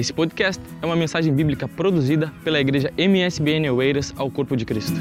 Esse 0.00 0.14
podcast 0.14 0.62
é 0.80 0.86
uma 0.86 0.96
mensagem 0.96 1.30
bíblica 1.34 1.68
produzida 1.68 2.32
pela 2.42 2.58
igreja 2.58 2.90
MSBN 2.96 3.68
Oeiras 3.68 4.14
ao 4.16 4.30
Corpo 4.30 4.56
de 4.56 4.64
Cristo. 4.64 4.98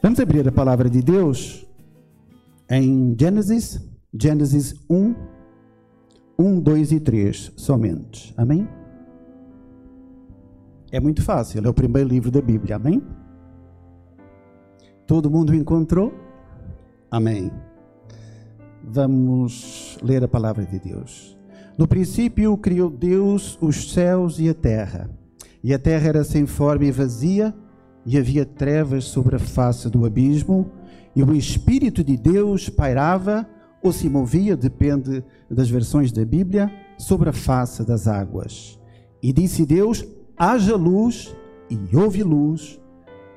Vamos 0.00 0.20
abrir 0.20 0.46
a 0.46 0.52
palavra 0.52 0.88
de 0.88 1.02
Deus 1.02 1.66
em 2.70 3.16
Gênesis, 3.18 3.84
Gênesis 4.14 4.76
1, 4.88 5.12
1, 6.38 6.60
2 6.60 6.92
e 6.92 7.00
3 7.00 7.52
somente. 7.56 8.32
Amém? 8.36 8.68
É 10.92 11.00
muito 11.00 11.20
fácil, 11.20 11.66
é 11.66 11.68
o 11.68 11.74
primeiro 11.74 12.08
livro 12.08 12.30
da 12.30 12.40
Bíblia. 12.40 12.76
Amém? 12.76 13.02
Todo 15.04 15.28
mundo 15.28 15.52
encontrou? 15.52 16.14
Amém. 17.10 17.50
Vamos 18.84 19.98
ler 20.00 20.22
a 20.22 20.28
palavra 20.28 20.64
de 20.64 20.78
Deus. 20.78 21.37
No 21.78 21.86
princípio 21.86 22.56
criou 22.56 22.90
Deus 22.90 23.56
os 23.60 23.92
céus 23.92 24.40
e 24.40 24.48
a 24.48 24.54
terra. 24.54 25.08
E 25.62 25.72
a 25.72 25.78
terra 25.78 26.08
era 26.08 26.24
sem 26.24 26.44
forma 26.44 26.84
e 26.84 26.90
vazia, 26.90 27.54
e 28.04 28.18
havia 28.18 28.44
trevas 28.44 29.04
sobre 29.04 29.36
a 29.36 29.38
face 29.38 29.88
do 29.88 30.04
abismo, 30.04 30.72
e 31.14 31.22
o 31.22 31.32
Espírito 31.32 32.02
de 32.02 32.16
Deus 32.16 32.68
pairava 32.68 33.48
ou 33.80 33.92
se 33.92 34.08
movia, 34.08 34.56
depende 34.56 35.22
das 35.48 35.70
versões 35.70 36.10
da 36.10 36.24
Bíblia, 36.24 36.68
sobre 36.98 37.28
a 37.28 37.32
face 37.32 37.84
das 37.84 38.08
águas. 38.08 38.76
E 39.22 39.32
disse 39.32 39.64
Deus: 39.64 40.04
haja 40.36 40.74
luz, 40.74 41.32
e 41.70 41.96
houve 41.96 42.24
luz, 42.24 42.80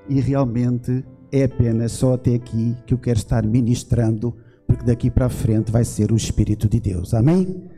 e 0.10 0.20
realmente 0.20 1.06
é 1.32 1.44
apenas 1.44 1.92
só 1.92 2.16
até 2.16 2.34
aqui 2.34 2.76
que 2.88 2.94
eu 2.96 2.98
quero 2.98 3.20
estar 3.20 3.46
ministrando, 3.46 4.36
porque 4.66 4.84
daqui 4.84 5.12
para 5.12 5.30
frente 5.30 5.72
vai 5.72 5.86
ser 5.86 6.12
o 6.12 6.16
Espírito 6.16 6.68
de 6.68 6.80
Deus. 6.80 7.14
Amém? 7.14 7.70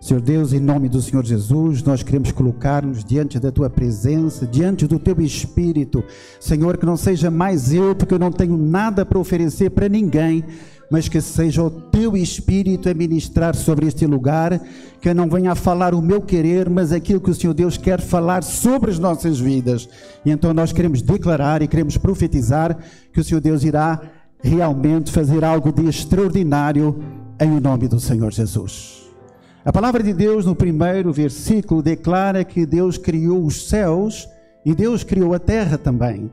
Senhor 0.00 0.20
Deus, 0.20 0.52
em 0.52 0.60
nome 0.60 0.88
do 0.88 1.00
Senhor 1.00 1.24
Jesus, 1.24 1.82
nós 1.82 2.02
queremos 2.02 2.30
colocar-nos 2.30 3.04
diante 3.04 3.40
da 3.40 3.50
tua 3.50 3.70
presença, 3.70 4.46
diante 4.46 4.86
do 4.86 4.98
teu 4.98 5.20
Espírito. 5.20 6.04
Senhor, 6.38 6.76
que 6.76 6.86
não 6.86 6.96
seja 6.96 7.30
mais 7.30 7.72
eu, 7.72 7.94
porque 7.94 8.14
eu 8.14 8.18
não 8.18 8.30
tenho 8.30 8.56
nada 8.56 9.04
para 9.06 9.18
oferecer 9.18 9.70
para 9.70 9.88
ninguém, 9.88 10.44
mas 10.90 11.08
que 11.08 11.20
seja 11.20 11.62
o 11.62 11.70
teu 11.70 12.16
Espírito 12.16 12.88
a 12.88 12.94
ministrar 12.94 13.56
sobre 13.56 13.86
este 13.86 14.06
lugar, 14.06 14.60
que 15.00 15.12
não 15.12 15.28
venha 15.28 15.52
a 15.52 15.56
falar 15.56 15.94
o 15.94 16.02
meu 16.02 16.20
querer, 16.20 16.68
mas 16.68 16.92
aquilo 16.92 17.20
que 17.20 17.30
o 17.30 17.34
Senhor 17.34 17.54
Deus 17.54 17.76
quer 17.76 18.00
falar 18.00 18.42
sobre 18.42 18.90
as 18.90 18.98
nossas 18.98 19.40
vidas. 19.40 19.88
E 20.24 20.30
então 20.30 20.52
nós 20.52 20.72
queremos 20.72 21.02
declarar 21.02 21.62
e 21.62 21.68
queremos 21.68 21.96
profetizar 21.96 22.76
que 23.12 23.20
o 23.20 23.24
Senhor 23.24 23.40
Deus 23.40 23.64
irá 23.64 24.00
realmente 24.42 25.10
fazer 25.10 25.42
algo 25.44 25.72
de 25.72 25.88
extraordinário 25.88 27.02
em 27.40 27.58
nome 27.58 27.88
do 27.88 27.98
Senhor 27.98 28.30
Jesus. 28.30 29.05
A 29.66 29.72
palavra 29.72 30.00
de 30.00 30.12
Deus, 30.12 30.46
no 30.46 30.54
primeiro 30.54 31.12
versículo, 31.12 31.82
declara 31.82 32.44
que 32.44 32.64
Deus 32.64 32.96
criou 32.96 33.44
os 33.44 33.68
céus 33.68 34.28
e 34.64 34.72
Deus 34.72 35.02
criou 35.02 35.34
a 35.34 35.40
terra 35.40 35.76
também. 35.76 36.30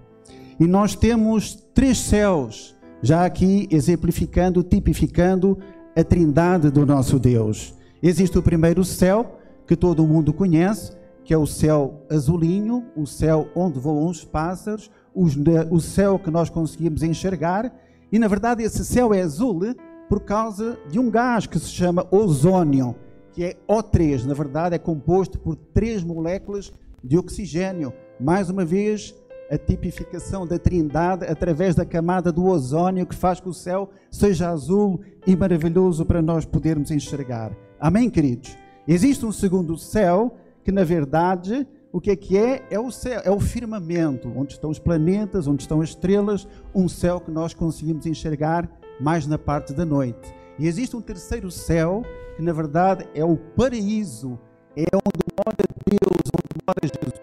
E 0.60 0.68
nós 0.68 0.94
temos 0.94 1.56
três 1.74 1.98
céus, 1.98 2.78
já 3.02 3.26
aqui 3.26 3.68
exemplificando, 3.72 4.62
tipificando 4.62 5.58
a 5.96 6.04
trindade 6.04 6.70
do 6.70 6.86
nosso 6.86 7.18
Deus. 7.18 7.74
Existe 8.04 8.38
o 8.38 8.44
primeiro 8.44 8.86
céu, 8.86 9.40
que 9.66 9.76
todo 9.76 10.06
mundo 10.06 10.32
conhece, 10.32 10.92
que 11.26 11.34
é 11.34 11.38
o 11.38 11.48
céu 11.48 12.06
azulinho, 12.12 12.86
o 12.96 13.08
céu 13.08 13.50
onde 13.56 13.80
voam 13.80 14.12
os 14.12 14.24
pássaros, 14.24 14.92
o 15.16 15.80
céu 15.80 16.20
que 16.20 16.30
nós 16.30 16.52
conseguimos 16.52 17.02
enxergar. 17.02 17.74
E 18.12 18.20
na 18.20 18.28
verdade 18.28 18.62
esse 18.62 18.86
céu 18.86 19.12
é 19.12 19.24
azul 19.24 19.60
por 20.08 20.20
causa 20.20 20.78
de 20.88 21.00
um 21.00 21.10
gás 21.10 21.48
que 21.48 21.58
se 21.58 21.70
chama 21.70 22.06
ozônio 22.12 22.96
que 23.34 23.44
é 23.44 23.58
O3, 23.68 24.26
na 24.26 24.34
verdade 24.34 24.76
é 24.76 24.80
composto 24.80 25.40
por 25.40 25.56
três 25.56 26.04
moléculas 26.04 26.72
de 27.04 27.18
oxigênio. 27.18 27.92
Mais 28.20 28.50
uma 28.50 28.64
vez, 28.64 29.14
a 29.50 29.58
tipificação 29.58 30.48
da 30.48 30.58
trindade 30.58 31.26
através 31.26 31.76
da 31.76 31.84
camada 31.84 32.32
do 32.32 32.46
ozônio 32.46 33.06
que 33.06 33.16
faz 33.16 33.40
que 33.40 33.50
o 33.50 33.54
céu 33.54 33.90
seja 34.10 34.50
azul 34.50 35.02
e 35.26 35.36
maravilhoso 35.36 36.06
para 36.06 36.22
nós 36.22 36.46
podermos 36.46 36.92
enxergar. 36.92 37.52
Amém, 37.80 38.10
queridos? 38.10 38.56
Existe 38.88 39.26
um 39.26 39.32
segundo 39.32 39.78
céu 39.78 40.36
que, 40.64 40.72
na 40.72 40.84
verdade, 40.84 41.68
o 41.92 42.00
que 42.00 42.12
é 42.12 42.16
que 42.16 42.38
é? 42.38 42.66
É 42.70 42.80
o 42.80 42.92
céu, 42.92 43.22
é 43.24 43.32
o 43.32 43.40
firmamento, 43.40 44.32
onde 44.36 44.54
estão 44.54 44.70
os 44.70 44.80
planetas, 44.80 45.48
onde 45.48 45.64
estão 45.64 45.82
as 45.82 45.90
estrelas, 45.90 46.48
um 46.74 46.88
céu 46.88 47.20
que 47.20 47.32
nós 47.32 47.54
conseguimos 47.54 48.06
enxergar 48.06 48.70
mais 49.00 49.28
na 49.28 49.38
parte 49.38 49.74
da 49.74 49.86
noite. 49.86 50.43
E 50.58 50.68
existe 50.68 50.96
um 50.96 51.02
terceiro 51.02 51.50
céu, 51.50 52.04
que 52.36 52.42
na 52.42 52.54
verdade 52.54 53.08
é 53.16 53.26
o 53.26 53.36
paraíso, 53.36 54.40
é 54.76 54.86
onde 54.94 55.20
mora 55.36 55.58
Deus, 55.88 56.22
onde 56.36 56.64
mora 56.68 56.80
Jesus, 56.84 57.22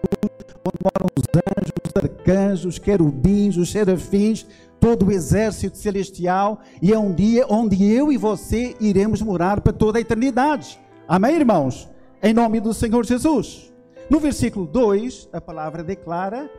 onde 0.65 0.79
moram 0.83 1.09
os 1.17 1.23
anjos, 1.35 1.73
os 1.85 2.03
arcanjos, 2.03 2.65
os 2.65 2.79
querubins, 2.79 3.55
os 3.55 3.71
serafins, 3.71 4.45
todo 4.79 5.05
o 5.05 5.11
exército 5.11 5.77
celestial, 5.77 6.59
e 6.81 6.91
é 6.91 6.99
um 6.99 7.13
dia 7.13 7.45
onde 7.49 7.89
eu 7.89 8.11
e 8.11 8.17
você 8.17 8.75
iremos 8.79 9.21
morar 9.21 9.61
para 9.61 9.71
toda 9.71 9.97
a 9.97 10.01
eternidade. 10.01 10.79
Amém, 11.07 11.35
irmãos? 11.35 11.89
Em 12.21 12.33
nome 12.33 12.59
do 12.59 12.73
Senhor 12.73 13.05
Jesus. 13.05 13.71
No 14.09 14.19
versículo 14.19 14.65
2, 14.65 15.29
a 15.31 15.39
palavra 15.39 15.83
declara: 15.83 16.49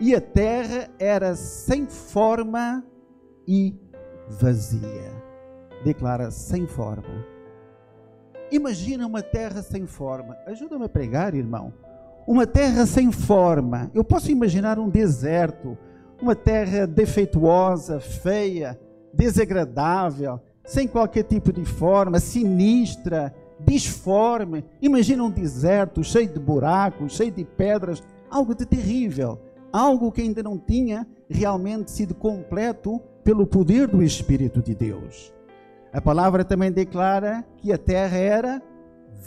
E 0.00 0.14
a 0.14 0.20
terra 0.20 0.88
era 0.98 1.36
sem 1.36 1.86
forma 1.86 2.82
e 3.46 3.74
vazia 4.28 5.23
declara 5.84 6.30
sem 6.30 6.66
forma. 6.66 7.24
Imagina 8.50 9.06
uma 9.06 9.22
terra 9.22 9.62
sem 9.62 9.86
forma. 9.86 10.36
Ajuda-me 10.46 10.84
a 10.84 10.88
pregar, 10.88 11.34
irmão. 11.34 11.72
Uma 12.26 12.46
terra 12.46 12.86
sem 12.86 13.12
forma. 13.12 13.90
Eu 13.94 14.02
posso 14.02 14.30
imaginar 14.30 14.78
um 14.78 14.88
deserto, 14.88 15.76
uma 16.20 16.34
terra 16.34 16.86
defeituosa, 16.86 18.00
feia, 18.00 18.78
desagradável, 19.12 20.40
sem 20.64 20.88
qualquer 20.88 21.24
tipo 21.24 21.52
de 21.52 21.64
forma, 21.64 22.18
sinistra, 22.18 23.34
disforme. 23.60 24.64
Imagina 24.80 25.22
um 25.22 25.30
deserto 25.30 26.02
cheio 26.02 26.28
de 26.28 26.38
buracos, 26.38 27.14
cheio 27.14 27.30
de 27.30 27.44
pedras, 27.44 28.02
algo 28.30 28.54
de 28.54 28.64
terrível, 28.64 29.38
algo 29.72 30.10
que 30.10 30.22
ainda 30.22 30.42
não 30.42 30.58
tinha 30.58 31.06
realmente 31.28 31.90
sido 31.90 32.14
completo 32.14 33.00
pelo 33.22 33.46
poder 33.46 33.88
do 33.88 34.02
Espírito 34.02 34.62
de 34.62 34.74
Deus. 34.74 35.32
A 35.94 36.00
palavra 36.00 36.44
também 36.44 36.72
declara 36.72 37.44
que 37.58 37.72
a 37.72 37.78
terra 37.78 38.16
era 38.16 38.60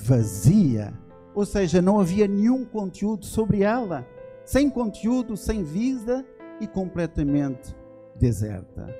vazia, 0.04 0.94
ou 1.34 1.46
seja, 1.46 1.82
não 1.82 1.98
havia 1.98 2.28
nenhum 2.28 2.66
conteúdo 2.66 3.26
sobre 3.26 3.64
ela, 3.64 4.06
sem 4.44 4.70
conteúdo, 4.70 5.38
sem 5.38 5.64
vida 5.64 6.26
e 6.60 6.68
completamente 6.68 7.74
deserta. 8.20 8.94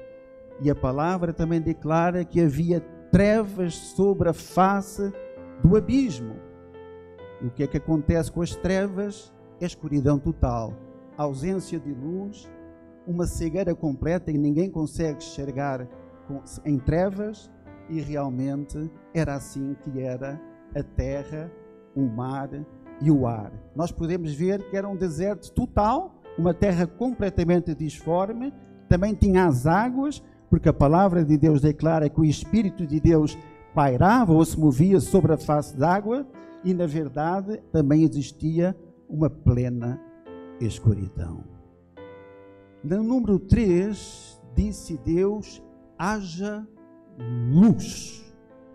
E 0.62 0.72
a 0.72 0.76
palavra 0.76 1.34
também 1.34 1.60
declara 1.60 2.24
que 2.24 2.40
havia 2.40 2.80
trevas 3.12 3.76
sobre 3.76 4.30
a 4.30 4.34
face 4.34 5.12
do 5.62 5.76
abismo. 5.76 6.38
E 7.42 7.48
o 7.48 7.52
que 7.52 7.64
é 7.64 7.68
que 7.68 7.76
acontece 7.76 8.32
com 8.32 8.42
as 8.42 8.56
trevas? 8.56 9.34
É 9.60 9.66
escuridão 9.66 10.18
total, 10.18 10.74
ausência 11.18 11.78
de 11.78 11.94
luz, 11.94 12.50
uma 13.06 13.28
cegueira 13.28 13.76
completa 13.76 14.32
e 14.32 14.38
ninguém 14.38 14.72
consegue 14.72 15.18
enxergar 15.18 15.86
em 16.64 16.80
trevas 16.80 17.52
e 17.90 18.02
realmente 18.02 18.90
era 19.14 19.36
assim 19.36 19.76
que 19.84 20.02
era 20.02 20.40
a 20.76 20.84
terra, 20.84 21.52
o 21.96 22.02
mar 22.02 22.50
e 23.02 23.10
o 23.12 23.26
ar. 23.26 23.52
Nós 23.76 23.92
podemos 23.92 24.34
ver 24.34 24.70
que 24.70 24.78
era 24.78 24.88
um 24.88 24.96
deserto 24.96 25.52
total, 25.52 26.22
uma 26.38 26.54
terra 26.54 26.86
completamente 26.86 27.74
disforme, 27.74 28.54
também 28.88 29.14
tinha 29.14 29.46
as 29.46 29.66
águas, 29.66 30.24
porque 30.50 30.70
a 30.70 30.74
palavra 30.74 31.24
de 31.26 31.38
Deus 31.38 31.62
declara 31.62 32.10
que 32.10 32.20
o 32.20 32.26
Espírito 32.26 32.86
de 32.86 33.00
Deus 33.00 33.38
pairava 33.74 34.34
ou 34.34 34.44
se 34.46 34.60
movia 34.60 35.00
sobre 35.00 35.34
a 35.34 35.38
face 35.38 35.76
d'água, 35.76 36.26
e 36.64 36.74
na 36.74 36.86
verdade 36.86 37.62
também 37.72 38.04
existia 38.04 38.76
uma 39.10 39.30
plena 39.30 40.02
escuridão. 40.60 41.44
No 42.84 43.04
número 43.04 43.40
3, 43.40 44.42
disse 44.56 44.98
Deus: 44.98 45.62
haja 45.98 46.68
luz. 47.18 48.24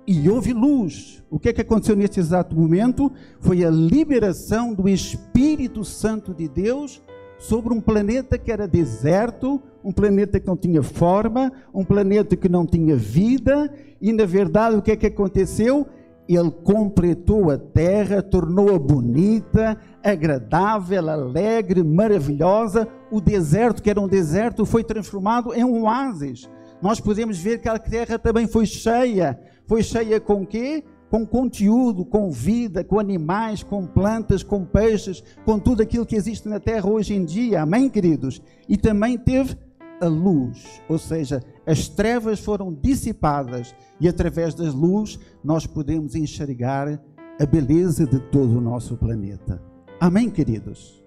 E 0.06 0.28
houve 0.28 0.52
luz. 0.52 1.22
O 1.30 1.38
que 1.38 1.48
é 1.48 1.52
que 1.52 1.60
aconteceu 1.60 1.96
nesse 1.96 2.18
exato 2.18 2.56
momento? 2.56 3.12
Foi 3.40 3.64
a 3.64 3.70
liberação 3.70 4.74
do 4.74 4.88
Espírito 4.88 5.84
Santo 5.84 6.34
de 6.34 6.48
Deus 6.48 7.00
sobre 7.38 7.72
um 7.72 7.80
planeta 7.80 8.36
que 8.36 8.52
era 8.52 8.68
deserto, 8.68 9.60
um 9.82 9.92
planeta 9.92 10.38
que 10.38 10.46
não 10.46 10.56
tinha 10.56 10.82
forma, 10.82 11.52
um 11.72 11.84
planeta 11.84 12.36
que 12.36 12.48
não 12.48 12.66
tinha 12.66 12.94
vida, 12.94 13.72
e 14.00 14.12
na 14.12 14.24
verdade 14.24 14.76
o 14.76 14.82
que 14.82 14.92
é 14.92 14.96
que 14.96 15.06
aconteceu? 15.06 15.86
Ele 16.28 16.50
completou 16.50 17.50
a 17.50 17.58
terra, 17.58 18.22
tornou-a 18.22 18.78
bonita, 18.78 19.76
agradável, 20.04 21.10
alegre, 21.10 21.82
maravilhosa. 21.82 22.86
O 23.10 23.20
deserto, 23.20 23.82
que 23.82 23.90
era 23.90 24.00
um 24.00 24.06
deserto, 24.06 24.64
foi 24.64 24.84
transformado 24.84 25.52
em 25.52 25.64
um 25.64 25.82
oásis 25.82 26.48
nós 26.82 27.00
podemos 27.00 27.38
ver 27.38 27.60
que 27.60 27.68
a 27.68 27.78
terra 27.78 28.18
também 28.18 28.46
foi 28.46 28.66
cheia. 28.66 29.38
Foi 29.66 29.82
cheia 29.82 30.20
com 30.20 30.44
quê? 30.44 30.84
com 31.12 31.26
conteúdo, 31.26 32.06
com 32.06 32.30
vida, 32.30 32.82
com 32.82 32.98
animais, 32.98 33.62
com 33.62 33.86
plantas, 33.86 34.42
com 34.42 34.64
peixes, 34.64 35.22
com 35.44 35.58
tudo 35.58 35.82
aquilo 35.82 36.06
que 36.06 36.16
existe 36.16 36.48
na 36.48 36.58
terra 36.58 36.88
hoje 36.88 37.12
em 37.12 37.22
dia. 37.22 37.60
Amém, 37.60 37.90
queridos? 37.90 38.40
E 38.66 38.78
também 38.78 39.18
teve 39.18 39.54
a 40.00 40.06
luz, 40.06 40.80
ou 40.88 40.98
seja, 40.98 41.42
as 41.66 41.86
trevas 41.86 42.40
foram 42.40 42.72
dissipadas 42.72 43.74
e 44.00 44.08
através 44.08 44.54
das 44.54 44.72
luz 44.72 45.20
nós 45.44 45.66
podemos 45.66 46.14
enxergar 46.14 46.98
a 47.38 47.44
beleza 47.44 48.06
de 48.06 48.18
todo 48.18 48.56
o 48.56 48.60
nosso 48.62 48.96
planeta. 48.96 49.62
Amém, 50.00 50.30
queridos? 50.30 51.04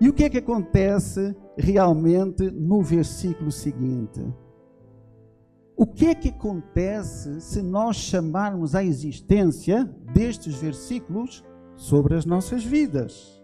E 0.00 0.08
o 0.08 0.14
que 0.14 0.24
é 0.24 0.30
que 0.30 0.38
acontece 0.38 1.36
realmente 1.58 2.50
no 2.50 2.82
versículo 2.82 3.52
seguinte? 3.52 4.22
O 5.76 5.86
que 5.86 6.06
é 6.06 6.14
que 6.14 6.28
acontece 6.28 7.40
se 7.40 7.60
nós 7.60 7.96
chamarmos 7.96 8.76
a 8.76 8.84
existência 8.84 9.84
destes 10.12 10.54
versículos 10.54 11.44
sobre 11.74 12.14
as 12.14 12.24
nossas 12.24 12.64
vidas? 12.64 13.42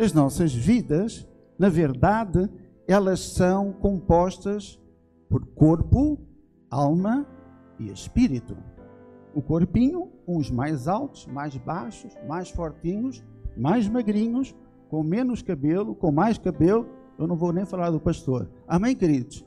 As 0.00 0.12
nossas 0.12 0.52
vidas, 0.52 1.28
na 1.56 1.68
verdade, 1.68 2.50
elas 2.88 3.20
são 3.20 3.72
compostas 3.72 4.80
por 5.28 5.46
corpo, 5.46 6.18
alma 6.68 7.24
e 7.78 7.88
espírito. 7.88 8.56
O 9.32 9.40
corpinho, 9.40 10.10
uns 10.26 10.50
mais 10.50 10.88
altos, 10.88 11.24
mais 11.26 11.56
baixos, 11.56 12.16
mais 12.26 12.50
fortinhos, 12.50 13.22
mais 13.56 13.88
magrinhos, 13.88 14.52
com 14.88 15.04
menos 15.04 15.40
cabelo, 15.40 15.94
com 15.94 16.10
mais 16.10 16.36
cabelo. 16.36 16.88
Eu 17.16 17.28
não 17.28 17.36
vou 17.36 17.52
nem 17.52 17.64
falar 17.64 17.90
do 17.90 18.00
pastor. 18.00 18.50
Amém, 18.66 18.96
queridos? 18.96 19.44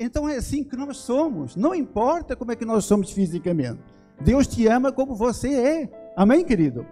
Então 0.00 0.26
é 0.26 0.36
assim 0.36 0.64
que 0.64 0.74
nós 0.74 0.96
somos. 0.96 1.54
Não 1.54 1.74
importa 1.74 2.34
como 2.34 2.50
é 2.50 2.56
que 2.56 2.64
nós 2.64 2.86
somos 2.86 3.10
fisicamente. 3.10 3.78
Deus 4.18 4.46
te 4.46 4.66
ama 4.66 4.90
como 4.90 5.14
você 5.14 5.48
é. 5.52 6.12
Amém, 6.16 6.42
querido? 6.42 6.86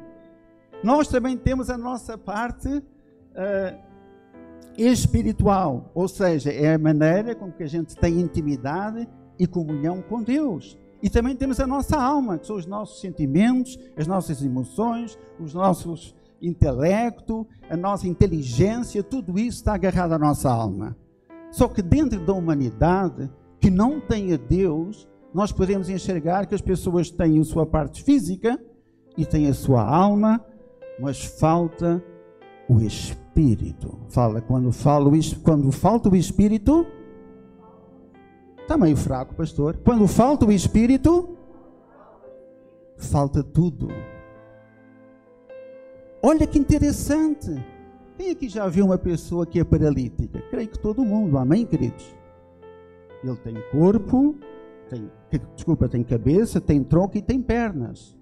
Nós 0.84 1.08
também 1.08 1.34
temos 1.34 1.70
a 1.70 1.78
nossa 1.78 2.18
parte 2.18 2.68
uh, 2.68 3.78
espiritual, 4.76 5.90
ou 5.94 6.06
seja, 6.06 6.52
é 6.52 6.74
a 6.74 6.78
maneira 6.78 7.34
com 7.34 7.50
que 7.50 7.62
a 7.62 7.66
gente 7.66 7.96
tem 7.96 8.20
intimidade 8.20 9.08
e 9.38 9.46
comunhão 9.46 10.02
com 10.02 10.22
Deus. 10.22 10.78
E 11.02 11.08
também 11.08 11.34
temos 11.34 11.58
a 11.60 11.66
nossa 11.66 11.96
alma, 11.96 12.38
que 12.38 12.46
são 12.46 12.56
os 12.56 12.66
nossos 12.66 13.00
sentimentos, 13.00 13.78
as 13.96 14.06
nossas 14.06 14.42
emoções, 14.42 15.18
os 15.40 15.54
nossos 15.54 16.14
intelecto, 16.42 17.46
a 17.70 17.76
nossa 17.76 18.06
inteligência, 18.06 19.02
tudo 19.02 19.38
isso 19.38 19.58
está 19.58 19.74
agarrado 19.74 20.12
à 20.12 20.18
nossa 20.18 20.50
alma. 20.50 20.96
Só 21.50 21.68
que 21.68 21.82
dentro 21.82 22.20
da 22.20 22.32
humanidade 22.32 23.30
que 23.60 23.70
não 23.70 24.00
tem 24.00 24.32
a 24.32 24.36
Deus, 24.36 25.08
nós 25.32 25.52
podemos 25.52 25.88
enxergar 25.88 26.46
que 26.46 26.54
as 26.54 26.60
pessoas 26.60 27.10
têm 27.10 27.40
a 27.40 27.44
sua 27.44 27.66
parte 27.66 28.02
física 28.02 28.58
e 29.16 29.26
têm 29.26 29.48
a 29.48 29.54
sua 29.54 29.82
alma, 29.82 30.44
mas 31.00 31.24
falta 31.24 32.02
o 32.68 32.80
espírito. 32.80 33.98
Fala 34.08 34.40
quando 34.40 34.70
quando 35.42 35.72
falta 35.72 36.08
o 36.08 36.16
espírito, 36.16 36.86
está 38.60 38.76
meio 38.76 38.96
fraco, 38.96 39.34
pastor. 39.34 39.78
Quando 39.84 40.06
falta 40.06 40.44
o 40.44 40.52
espírito, 40.52 41.36
falta 42.96 43.42
tudo. 43.42 43.88
Olha 46.22 46.46
que 46.46 46.58
interessante. 46.58 47.64
Quem 48.18 48.32
aqui 48.32 48.48
já 48.48 48.66
viu 48.66 48.84
uma 48.84 48.98
pessoa 48.98 49.46
que 49.46 49.60
é 49.60 49.64
paralítica? 49.64 50.42
Creio 50.50 50.68
que 50.68 50.78
todo 50.78 51.04
mundo, 51.04 51.38
amém, 51.38 51.64
queridos? 51.64 52.04
Ele 53.22 53.36
tem 53.36 53.54
corpo, 53.70 54.34
tem, 54.90 55.08
desculpa, 55.54 55.88
tem 55.88 56.02
cabeça, 56.02 56.60
tem 56.60 56.82
tronco 56.82 57.16
e 57.16 57.22
tem 57.22 57.40
pernas. 57.40 58.16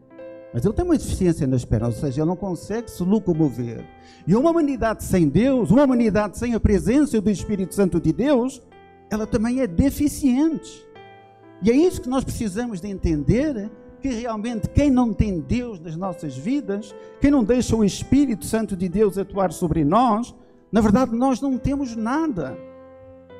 Mas 0.53 0.67
ele 0.67 0.75
tem 0.75 0.85
uma 0.85 0.99
deficiência 0.99 1.47
nas 1.47 1.65
pernas, 1.65 1.95
ou 1.95 2.01
seja, 2.03 2.21
ele 2.21 2.29
não 2.29 2.37
consegue 2.37 2.91
se 2.91 3.03
locomover. 3.03 3.87
E 4.27 4.37
uma 4.37 4.51
humanidade 4.51 5.03
sem 5.03 5.31
Deus, 5.31 5.71
uma 5.71 5.85
humanidade 5.85 6.37
sem 6.37 6.53
a 6.53 6.61
presença 6.61 7.19
do 7.19 7.31
Espírito 7.31 7.75
Santo 7.75 7.99
de 7.99 8.13
Deus, 8.13 8.63
ela 9.11 9.27
também 9.27 9.61
é 9.63 9.67
deficiente. 9.67 10.87
E 11.63 11.71
é 11.71 11.75
isso 11.75 12.03
que 12.03 12.09
nós 12.09 12.23
precisamos 12.23 12.83
de 12.83 12.89
entender 12.89 13.71
que 14.07 14.15
realmente 14.15 14.69
quem 14.69 14.89
não 14.89 15.13
tem 15.13 15.41
Deus 15.41 15.81
nas 15.81 15.97
nossas 15.97 16.37
vidas, 16.37 16.95
quem 17.21 17.29
não 17.29 17.43
deixa 17.43 17.75
o 17.75 17.85
Espírito 17.85 18.45
Santo 18.45 18.77
de 18.77 18.89
Deus 18.89 19.19
atuar 19.19 19.53
sobre 19.53 19.85
nós, 19.85 20.33
na 20.71 20.81
verdade 20.81 21.13
nós 21.17 21.41
não 21.41 21.59
temos 21.59 21.97
nada. 21.97 22.57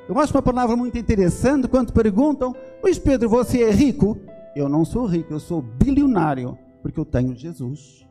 Eu 0.09 0.19
acho 0.19 0.33
uma 0.33 0.41
palavra 0.41 0.75
muito 0.75 0.97
interessante 0.97 1.69
quando 1.69 1.93
perguntam: 1.93 2.53
Luiz 2.83 2.99
Pedro, 2.99 3.29
você 3.29 3.63
é 3.63 3.71
rico? 3.71 4.17
Eu 4.55 4.67
não 4.67 4.83
sou 4.83 5.05
rico, 5.05 5.33
eu 5.33 5.39
sou 5.39 5.61
bilionário, 5.61 6.57
porque 6.81 6.99
eu 6.99 7.05
tenho 7.05 7.33
Jesus. 7.33 8.05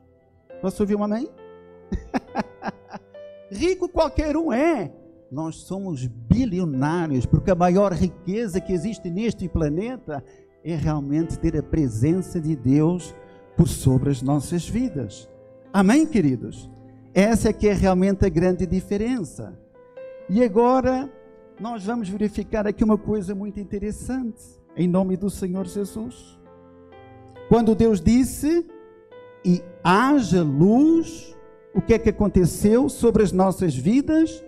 Posso 0.62 0.82
ouvir 0.82 0.94
uma 0.94 1.04
amém? 1.04 1.28
rico 3.52 3.86
qualquer 3.86 4.34
um 4.34 4.50
é. 4.50 4.90
Nós 5.30 5.56
somos 5.56 6.06
bilionários, 6.06 7.26
porque 7.26 7.50
a 7.50 7.54
maior 7.54 7.92
riqueza 7.92 8.60
que 8.60 8.72
existe 8.72 9.10
neste 9.10 9.46
planeta 9.48 10.24
é 10.72 10.74
realmente 10.74 11.38
ter 11.38 11.56
a 11.56 11.62
presença 11.62 12.40
de 12.40 12.56
Deus 12.56 13.14
por 13.56 13.68
sobre 13.68 14.10
as 14.10 14.20
nossas 14.20 14.68
vidas. 14.68 15.28
Amém, 15.72 16.04
queridos? 16.04 16.68
Essa 17.14 17.50
é 17.50 17.52
que 17.52 17.68
é 17.68 17.72
realmente 17.72 18.26
a 18.26 18.28
grande 18.28 18.66
diferença. 18.66 19.56
E 20.28 20.42
agora 20.42 21.08
nós 21.60 21.84
vamos 21.84 22.08
verificar 22.08 22.66
aqui 22.66 22.82
uma 22.82 22.98
coisa 22.98 23.32
muito 23.32 23.60
interessante, 23.60 24.42
em 24.76 24.88
nome 24.88 25.16
do 25.16 25.30
Senhor 25.30 25.66
Jesus. 25.66 26.36
Quando 27.48 27.72
Deus 27.72 28.00
disse: 28.00 28.66
"E 29.44 29.62
haja 29.84 30.42
luz", 30.42 31.36
o 31.72 31.80
que 31.80 31.94
é 31.94 31.98
que 31.98 32.10
aconteceu 32.10 32.88
sobre 32.88 33.22
as 33.22 33.30
nossas 33.30 33.72
vidas? 33.76 34.44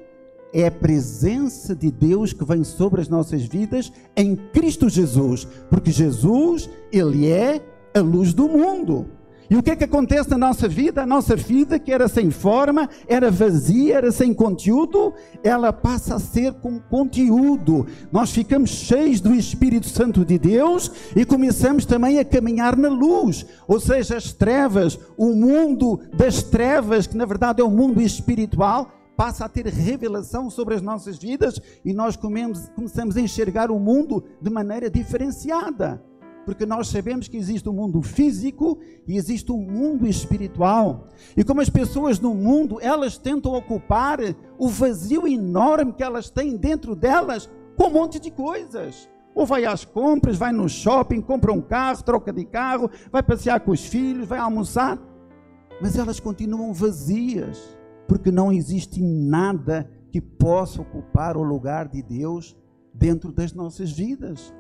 É 0.53 0.67
a 0.67 0.71
presença 0.71 1.75
de 1.75 1.91
Deus 1.91 2.33
que 2.33 2.45
vem 2.45 2.65
sobre 2.65 3.01
as 3.01 3.09
nossas 3.09 3.43
vidas 3.43 3.93
em 4.17 4.37
Cristo 4.37 4.89
Jesus, 4.89 5.47
porque 5.69 5.91
Jesus, 5.91 6.69
ele 6.93 7.29
é 7.29 7.61
a 7.95 8.01
luz 8.01 8.33
do 8.33 8.49
mundo. 8.49 9.19
E 9.51 9.57
o 9.57 9.63
que 9.63 9.71
é 9.71 9.77
que 9.77 9.85
acontece 9.85 10.29
na 10.29 10.37
nossa 10.37 10.69
vida? 10.69 11.03
A 11.03 11.07
nossa 11.07 11.35
vida, 11.35 11.79
que 11.79 11.91
era 11.91 12.07
sem 12.07 12.31
forma, 12.31 12.87
era 13.07 13.31
vazia, 13.31 13.97
era 13.97 14.13
sem 14.13 14.35
conteúdo, 14.35 15.15
ela 15.43 15.73
passa 15.73 16.17
a 16.17 16.19
ser 16.19 16.53
com 16.55 16.79
conteúdo. 16.79 17.87
Nós 18.13 18.31
ficamos 18.31 18.69
cheios 18.69 19.23
do 19.23 19.35
Espírito 19.35 19.89
Santo 19.89 20.23
de 20.23 20.39
Deus 20.39 20.93
e 21.17 21.25
começamos 21.25 21.87
também 21.87 22.19
a 22.19 22.27
caminhar 22.27 22.77
na 22.77 22.91
luz, 22.91 23.47
ou 23.67 23.81
seja, 23.81 24.19
as 24.19 24.35
trevas, 24.35 24.99
o 25.17 25.33
mundo 25.33 25.99
das 26.15 26.43
trevas, 26.43 27.07
que 27.07 27.17
na 27.17 27.25
verdade 27.25 27.63
é 27.63 27.65
o 27.65 27.71
mundo 27.71 28.03
espiritual, 28.03 28.98
passa 29.19 29.47
a 29.47 29.49
ter 29.49 29.67
revelação 29.67 30.49
sobre 30.49 30.77
as 30.77 30.81
nossas 30.81 31.19
vidas 31.19 31.61
e 31.85 31.93
nós 31.93 32.15
comemos, 32.17 32.69
começamos 32.69 33.17
a 33.17 33.21
enxergar 33.21 33.69
o 33.69 33.77
mundo 33.81 34.23
de 34.41 34.49
maneira 34.49 34.89
diferenciada. 34.89 36.01
Porque 36.47 36.65
nós 36.65 36.87
sabemos 36.87 37.27
que 37.27 37.37
existe 37.37 37.69
um 37.69 37.73
mundo 37.73 38.01
físico 38.01 38.79
e 39.09 39.17
existe 39.17 39.51
um 39.51 39.61
mundo 39.61 40.07
espiritual. 40.07 41.09
E 41.37 41.43
como 41.43 41.61
as 41.61 41.69
pessoas 41.69 42.21
no 42.21 42.33
mundo, 42.33 42.79
elas 42.81 43.19
tentam 43.19 43.55
ocupar 43.55 44.21
o 44.57 44.69
vazio 44.69 45.27
enorme 45.27 45.95
que 45.95 46.05
elas 46.05 46.31
têm 46.31 46.57
dentro 46.57 46.95
delas 46.95 47.51
com 47.77 47.89
um 47.89 47.93
monte 47.93 48.21
de 48.21 48.31
coisas. 48.31 49.09
Ou 49.35 49.45
vai 49.45 49.65
às 49.65 49.85
compras, 49.85 50.39
vai 50.39 50.53
no 50.53 50.69
shopping, 50.69 51.21
compra 51.21 51.53
um 51.53 51.61
carro, 51.61 52.05
troca 52.05 52.33
de 52.33 52.45
carro, 52.45 52.89
vai 53.11 53.23
passear 53.23 53.59
com 53.59 53.73
os 53.73 53.85
filhos, 53.85 54.29
vai 54.29 54.39
almoçar. 54.39 54.97
Mas 55.83 55.99
elas 55.99 56.21
continuam 56.21 56.73
vazias 56.73 57.78
porque 58.09 58.33
não 58.33 58.51
existe 58.51 59.03
nada 59.03 59.89
que 60.11 60.21
possa 60.21 60.81
ocupar 60.81 61.37
o 61.37 61.43
lugar 61.43 61.87
de 61.87 62.03
Deus 62.03 62.57
dentro 62.93 63.31
das 63.31 63.53
nossas 63.53 63.93
vidas. 63.93 64.53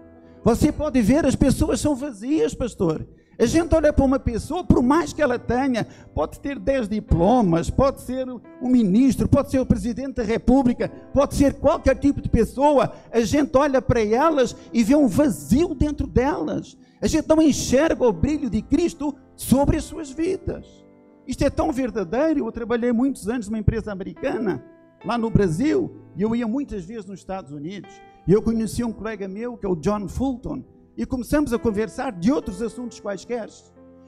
Você 0.44 0.70
pode 0.70 1.00
ver, 1.00 1.26
as 1.26 1.34
pessoas 1.34 1.80
são 1.80 1.96
vazias, 1.96 2.54
pastor. 2.54 3.04
A 3.38 3.46
gente 3.46 3.72
olha 3.74 3.92
para 3.92 4.04
uma 4.04 4.18
pessoa, 4.18 4.64
por 4.64 4.82
mais 4.82 5.12
que 5.12 5.22
ela 5.22 5.38
tenha, 5.38 5.86
pode 6.12 6.40
ter 6.40 6.58
10 6.58 6.88
diplomas, 6.88 7.70
pode 7.70 8.02
ser 8.02 8.28
um 8.28 8.68
ministro, 8.68 9.28
pode 9.28 9.50
ser 9.50 9.60
o 9.60 9.66
presidente 9.66 10.16
da 10.16 10.24
república, 10.24 10.88
pode 11.14 11.36
ser 11.36 11.54
qualquer 11.54 11.96
tipo 11.96 12.20
de 12.20 12.28
pessoa, 12.28 12.92
a 13.12 13.20
gente 13.20 13.56
olha 13.56 13.80
para 13.80 14.04
elas 14.04 14.56
e 14.72 14.82
vê 14.82 14.96
um 14.96 15.06
vazio 15.06 15.72
dentro 15.72 16.06
delas. 16.06 16.76
A 17.00 17.06
gente 17.06 17.28
não 17.28 17.40
enxerga 17.40 18.04
o 18.04 18.12
brilho 18.12 18.50
de 18.50 18.60
Cristo 18.60 19.14
sobre 19.36 19.76
as 19.76 19.84
suas 19.84 20.10
vidas. 20.10 20.87
Isto 21.28 21.44
é 21.44 21.50
tão 21.50 21.70
verdadeiro. 21.70 22.46
Eu 22.46 22.50
trabalhei 22.50 22.90
muitos 22.90 23.28
anos 23.28 23.48
numa 23.48 23.58
empresa 23.58 23.92
americana, 23.92 24.64
lá 25.04 25.18
no 25.18 25.28
Brasil, 25.28 25.94
e 26.16 26.22
eu 26.22 26.34
ia 26.34 26.48
muitas 26.48 26.86
vezes 26.86 27.04
nos 27.04 27.20
Estados 27.20 27.52
Unidos. 27.52 27.90
E 28.26 28.32
eu 28.32 28.40
conheci 28.40 28.82
um 28.82 28.92
colega 28.92 29.28
meu, 29.28 29.58
que 29.58 29.66
é 29.66 29.68
o 29.68 29.76
John 29.76 30.08
Fulton, 30.08 30.64
e 30.96 31.04
começamos 31.04 31.52
a 31.52 31.58
conversar 31.58 32.12
de 32.12 32.32
outros 32.32 32.62
assuntos 32.62 32.98
quaisquer. 32.98 33.48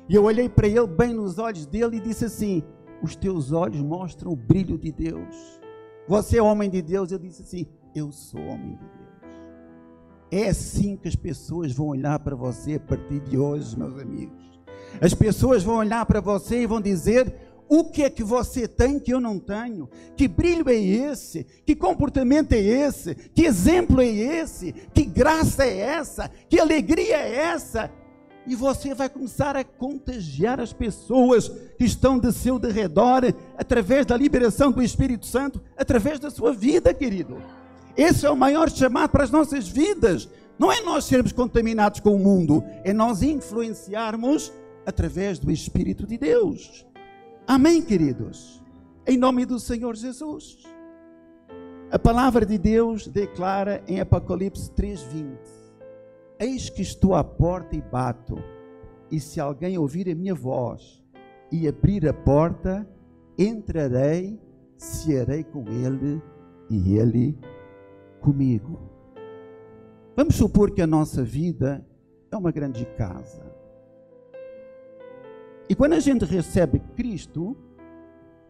E 0.08 0.14
eu 0.14 0.24
olhei 0.24 0.48
para 0.48 0.66
ele 0.66 0.86
bem 0.86 1.12
nos 1.12 1.38
olhos 1.38 1.66
dele 1.66 1.98
e 1.98 2.00
disse 2.00 2.24
assim: 2.24 2.62
Os 3.02 3.14
teus 3.14 3.52
olhos 3.52 3.82
mostram 3.82 4.32
o 4.32 4.36
brilho 4.36 4.78
de 4.78 4.90
Deus. 4.90 5.60
Você 6.08 6.38
é 6.38 6.42
homem 6.42 6.70
de 6.70 6.80
Deus? 6.80 7.12
Eu 7.12 7.18
disse 7.18 7.42
assim: 7.42 7.66
Eu 7.94 8.10
sou 8.10 8.40
homem 8.40 8.76
de 8.76 8.78
Deus. 8.78 9.00
É 10.32 10.48
assim 10.48 10.96
que 10.96 11.06
as 11.06 11.16
pessoas 11.16 11.70
vão 11.72 11.88
olhar 11.88 12.18
para 12.20 12.34
você 12.34 12.76
a 12.76 12.80
partir 12.80 13.20
de 13.20 13.36
hoje, 13.36 13.78
meus 13.78 13.98
amigos. 13.98 14.50
As 15.00 15.14
pessoas 15.14 15.62
vão 15.62 15.76
olhar 15.76 16.04
para 16.06 16.20
você 16.20 16.62
e 16.62 16.66
vão 16.66 16.80
dizer: 16.80 17.32
o 17.68 17.85
que 17.85 18.02
é 18.02 18.11
que 18.11 18.25
você 18.25 18.66
tem 18.66 18.99
que 18.99 19.14
eu 19.14 19.20
não 19.20 19.38
tenho? 19.38 19.88
Que 20.16 20.26
brilho 20.26 20.68
é 20.68 20.75
esse? 20.75 21.44
Que 21.64 21.76
comportamento 21.76 22.52
é 22.52 22.59
esse? 22.59 23.14
Que 23.14 23.44
exemplo 23.44 24.00
é 24.00 24.09
esse? 24.09 24.73
Que 24.92 25.04
graça 25.04 25.64
é 25.64 25.78
essa? 25.78 26.28
Que 26.49 26.59
alegria 26.59 27.16
é 27.16 27.37
essa? 27.37 27.88
E 28.44 28.56
você 28.56 28.92
vai 28.92 29.09
começar 29.09 29.56
a 29.56 29.62
contagiar 29.62 30.59
as 30.59 30.73
pessoas 30.73 31.49
que 31.78 31.85
estão 31.85 32.18
de 32.18 32.32
seu 32.32 32.59
derredor 32.59 33.23
através 33.56 34.04
da 34.04 34.16
liberação 34.16 34.73
do 34.73 34.82
Espírito 34.82 35.26
Santo, 35.26 35.62
através 35.76 36.18
da 36.18 36.28
sua 36.28 36.52
vida, 36.52 36.92
querido. 36.92 37.40
Esse 37.97 38.26
é 38.26 38.30
o 38.30 38.37
maior 38.37 38.68
chamado 38.68 39.11
para 39.11 39.23
as 39.23 39.30
nossas 39.30 39.68
vidas. 39.68 40.28
Não 40.59 40.73
é 40.73 40.80
nós 40.80 41.04
sermos 41.04 41.30
contaminados 41.30 42.00
com 42.00 42.16
o 42.16 42.18
mundo, 42.18 42.64
é 42.82 42.92
nós 42.92 43.23
influenciarmos 43.23 44.52
através 44.90 45.38
do 45.38 45.50
Espírito 45.50 46.06
de 46.06 46.18
Deus. 46.18 46.87
Amém, 47.47 47.80
queridos? 47.80 48.62
Em 49.06 49.16
nome 49.16 49.47
do 49.47 49.59
Senhor 49.59 49.97
Jesus. 49.97 50.59
A 51.90 51.99
palavra 51.99 52.44
de 52.44 52.59
Deus 52.59 53.06
declara 53.06 53.82
em 53.88 54.00
Apocalipse 54.00 54.70
3:20: 54.73 55.38
Eis 56.38 56.68
que 56.68 56.82
estou 56.82 57.14
à 57.14 57.25
porta 57.25 57.75
e 57.75 57.80
bato, 57.80 58.37
e 59.11 59.18
se 59.18 59.40
alguém 59.40 59.78
ouvir 59.78 60.09
a 60.09 60.14
minha 60.14 60.35
voz 60.35 61.02
e 61.50 61.66
abrir 61.66 62.09
a 62.09 62.12
porta, 62.12 62.88
entrarei, 63.38 64.38
cearei 64.76 65.42
com 65.42 65.64
ele 65.68 66.23
e 66.68 66.97
ele 66.97 67.38
comigo. 68.20 68.78
Vamos 70.16 70.35
supor 70.37 70.70
que 70.73 70.82
a 70.82 70.87
nossa 70.87 71.23
vida 71.23 71.85
é 72.30 72.37
uma 72.37 72.52
grande 72.52 72.85
casa. 72.97 73.50
E 75.70 75.74
quando 75.76 75.92
a 75.92 76.00
gente 76.00 76.24
recebe 76.24 76.80
Cristo, 76.96 77.56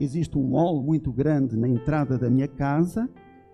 existe 0.01 0.39
um 0.39 0.53
hall 0.53 0.83
muito 0.83 1.13
grande 1.13 1.55
na 1.55 1.69
entrada 1.69 2.17
da 2.17 2.31
minha 2.31 2.49
casa 2.49 3.11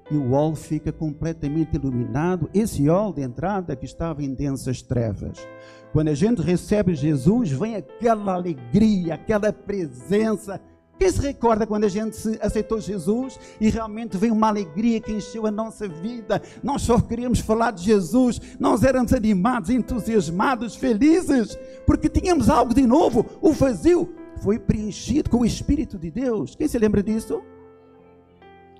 e 0.08 0.16
o 0.16 0.30
hall 0.30 0.54
fica 0.54 0.92
completamente 0.92 1.75
iluminado. 1.75 2.49
Esse 2.54 2.87
hall 2.87 3.12
de 3.12 3.23
entrada 3.23 3.75
que 3.75 3.85
estava 3.85 4.23
em 4.23 4.32
densas 4.32 4.82
trevas. 4.82 5.44
Quando 5.92 6.06
a 6.06 6.14
gente 6.14 6.40
recebe 6.42 6.94
Jesus, 6.94 7.50
vem 7.50 7.75
aquela 7.75 8.35
alegria, 8.35 9.14
aquela 9.14 9.52
presença 9.52 10.61
quem 10.99 11.11
se 11.11 11.21
recorda 11.21 11.67
quando 11.67 11.85
a 11.85 11.88
gente 11.88 12.17
aceitou 12.41 12.81
Jesus 12.81 13.38
e 13.61 13.69
realmente 13.69 14.17
veio 14.17 14.33
uma 14.33 14.49
alegria 14.49 15.00
que 15.00 15.12
encheu 15.12 15.47
a 15.47 15.50
nossa 15.50 15.87
vida? 15.87 16.41
Nós 16.62 16.83
só 16.83 17.00
queríamos 17.00 17.41
falar 17.41 17.71
de 17.73 17.85
Jesus, 17.85 18.41
nós 18.59 18.83
éramos 18.83 19.12
animados, 19.12 19.71
entusiasmados, 19.71 20.75
felizes, 20.75 21.59
porque 21.87 22.09
tínhamos 22.09 22.49
algo 22.49 22.75
de 22.75 22.87
novo. 22.87 23.26
O 23.41 23.53
vazio 23.53 24.15
foi 24.43 24.59
preenchido 24.59 25.31
com 25.31 25.38
o 25.38 25.47
Espírito 25.47 25.99
de 25.99 26.11
Deus. 26.11 26.55
Quem 26.55 26.69
se 26.69 26.79
lembra 26.79 27.03
disso? 27.03 27.43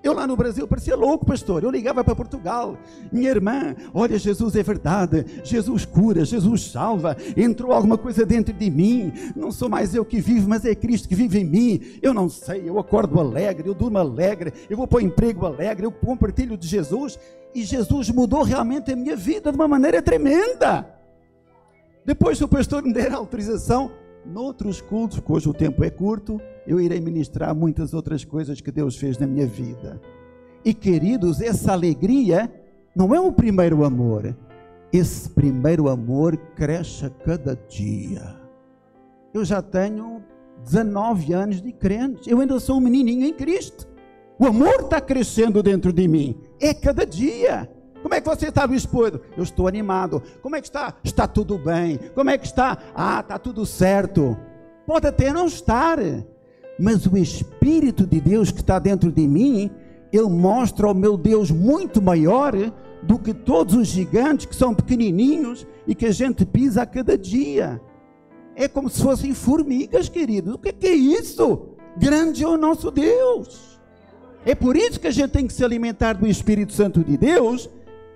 Eu 0.07 0.13
lá 0.13 0.25
no 0.25 0.37
Brasil 0.37 0.69
parecia 0.69 0.95
louco, 0.95 1.27
pastor. 1.27 1.65
Eu 1.65 1.71
ligava 1.71 2.05
para 2.05 2.15
Portugal. 2.15 2.79
Minha 3.11 3.29
irmã, 3.29 3.75
olha, 3.93 4.17
Jesus 4.17 4.55
é 4.55 4.63
verdade. 4.63 5.27
Jesus 5.43 5.85
cura, 5.85 6.25
Jesus 6.25 6.71
salva. 6.71 7.17
Entrou 7.37 7.73
alguma 7.73 7.99
coisa 7.99 8.25
dentro 8.25 8.55
de 8.55 8.71
mim. 8.71 9.13
Não 9.35 9.51
sou 9.51 9.69
mais 9.69 9.97
eu 9.97 10.05
que 10.05 10.21
vivo, 10.21 10.49
mas 10.49 10.65
é 10.65 10.77
Cristo 10.77 11.09
que 11.09 11.17
vive 11.17 11.41
em 11.41 11.45
mim. 11.45 11.81
Eu 12.01 12.15
não 12.15 12.29
sei, 12.29 12.69
eu 12.69 12.79
acordo 12.79 13.19
alegre, 13.19 13.69
eu 13.69 13.75
durmo 13.75 13.99
alegre, 13.99 14.53
eu 14.71 14.77
vou 14.77 14.87
para 14.87 14.99
o 14.99 15.01
emprego 15.01 15.45
alegre, 15.45 15.85
eu 15.85 15.91
compartilho 15.91 16.57
de 16.57 16.69
Jesus. 16.69 17.19
E 17.53 17.65
Jesus 17.65 18.09
mudou 18.09 18.45
realmente 18.45 18.93
a 18.93 18.97
minha 18.97 19.17
vida 19.17 19.51
de 19.51 19.59
uma 19.59 19.67
maneira 19.67 20.01
tremenda. 20.01 20.87
Depois, 22.05 22.39
se 22.39 22.45
o 22.45 22.49
pastor 22.49 22.85
me 22.85 22.93
der 22.93 23.13
autorização, 23.13 23.91
noutros 24.25 24.81
cultos, 24.81 25.19
porque 25.19 25.33
hoje 25.33 25.49
o 25.49 25.55
tempo 25.55 25.83
é 25.83 25.91
curto, 25.91 26.41
eu 26.67 26.81
irei 26.81 27.01
ministrar 27.01 27.55
muitas 27.55 27.95
outras 27.95 28.25
coisas 28.25 28.61
que 28.61 28.71
Deus 28.71 28.97
fez 28.97 29.19
na 29.19 29.27
minha 29.27 29.47
vida. 29.47 30.01
E 30.65 30.75
queridos, 30.75 31.41
essa 31.41 31.73
alegria 31.73 32.51
não 32.95 33.15
é 33.15 33.21
o 33.21 33.31
primeiro 33.31 33.85
amor. 33.85 34.37
Esse 34.93 35.29
primeiro 35.31 35.89
amor 35.89 36.37
cresce 36.57 37.07
a 37.07 37.11
cada 37.11 37.55
dia. 37.69 38.37
Eu 39.33 39.45
já 39.45 39.61
tenho 39.61 40.23
19 40.65 41.33
anos 41.33 41.61
de 41.61 41.73
crente. 41.73 42.31
Eu 42.31 42.41
ainda 42.41 42.59
sou 42.59 42.79
um 42.79 42.81
menininho 42.81 43.27
em 43.27 43.33
Cristo. 43.33 43.87
O 44.39 44.47
amor 44.47 44.81
está 44.81 45.01
crescendo 45.01 45.63
dentro 45.63 45.93
de 45.93 46.09
mim. 46.09 46.41
É 46.61 46.75
cada 46.75 47.05
dia. 47.05 47.71
Como 48.03 48.15
é 48.15 48.21
que 48.21 48.29
você 48.29 48.49
está, 48.49 48.65
Luiz 48.65 48.87
Pedro? 48.87 49.21
Eu 49.37 49.43
estou 49.43 49.67
animado. 49.67 50.23
Como 50.43 50.57
é 50.57 50.61
que 50.61 50.67
está? 50.67 50.95
Está 51.03 51.27
tudo 51.27 51.59
bem. 51.59 51.99
Como 52.15 52.31
é 52.31 52.39
que 52.39 52.47
está? 52.47 52.79
Ah, 52.95 53.21
está 53.21 53.39
tudo 53.39 53.67
certo. 53.67 54.37
Pode 54.87 55.07
até 55.07 55.33
não 55.33 55.47
estar 55.47 55.99
mas 56.79 57.07
o 57.07 57.17
Espírito 57.17 58.07
de 58.07 58.21
Deus 58.21 58.51
que 58.51 58.61
está 58.61 58.79
dentro 58.79 59.11
de 59.11 59.27
mim, 59.27 59.71
ele 60.13 60.29
mostra 60.29 60.91
o 60.91 60.95
meu 60.95 61.17
Deus 61.17 61.51
muito 61.51 62.03
maior 62.03 62.53
do 63.03 63.19
que 63.19 63.33
todos 63.33 63.75
os 63.75 63.89
gigantes 63.89 64.47
que 64.47 64.57
são 64.57 64.75
pequenininhos 64.75 65.67
e 65.87 65.95
que 65.95 66.07
a 66.07 66.13
gente 66.13 66.45
pisa 66.45 66.83
a 66.83 66.87
cada 66.87 67.17
dia. 67.17 67.81
É 68.55 68.67
como 68.67 68.89
se 68.89 69.03
fossem 69.03 69.35
formigas, 69.35 70.09
queridos. 70.09 70.55
O 70.55 70.59
que 70.59 70.87
é, 70.87 70.95
isso? 70.95 71.69
Grande 71.97 72.43
é 72.43 72.49
o 72.49 72.57
nosso 72.57 72.91
Deus. 72.91 73.79
É 74.45 74.55
por 74.55 74.77
isso 74.77 75.01
que 75.01 75.07
a 75.07 75.11
gente 75.11 75.31
tem 75.31 75.47
que 75.47 75.53
se 75.53 75.65
alimentar 75.65 76.15
do 76.15 76.27
Espírito 76.27 76.73
Santo 76.73 77.05
de 77.05 77.17
Deus. 77.17 77.69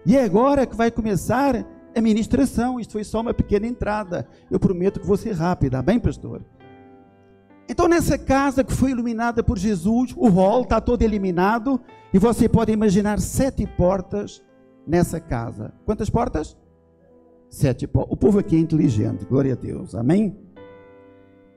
E 0.04 0.16
é 0.16 0.24
agora 0.24 0.66
que 0.66 0.76
vai 0.76 0.90
começar 0.90 1.66
a 1.94 2.00
ministração. 2.00 2.80
Isto 2.80 2.92
foi 2.92 3.04
só 3.04 3.20
uma 3.20 3.34
pequena 3.34 3.66
entrada. 3.66 4.26
Eu 4.50 4.58
prometo 4.58 5.00
que 5.00 5.06
vou 5.06 5.16
ser 5.16 5.32
rápida. 5.32 5.78
Amém, 5.78 5.98
pastor? 5.98 6.42
Então, 7.70 7.86
nessa 7.86 8.18
casa 8.18 8.64
que 8.64 8.72
foi 8.72 8.90
iluminada 8.90 9.44
por 9.44 9.56
Jesus, 9.56 10.12
o 10.16 10.28
hall 10.28 10.62
está 10.62 10.80
todo 10.80 11.02
iluminado 11.02 11.80
e 12.12 12.18
você 12.18 12.48
pode 12.48 12.72
imaginar 12.72 13.20
sete 13.20 13.64
portas 13.64 14.42
nessa 14.84 15.20
casa. 15.20 15.72
Quantas 15.86 16.10
portas? 16.10 16.56
Sete 17.48 17.86
portas. 17.86 18.12
O 18.12 18.16
povo 18.16 18.40
aqui 18.40 18.56
é 18.56 18.58
inteligente, 18.58 19.24
glória 19.24 19.52
a 19.52 19.56
Deus, 19.56 19.94
amém? 19.94 20.36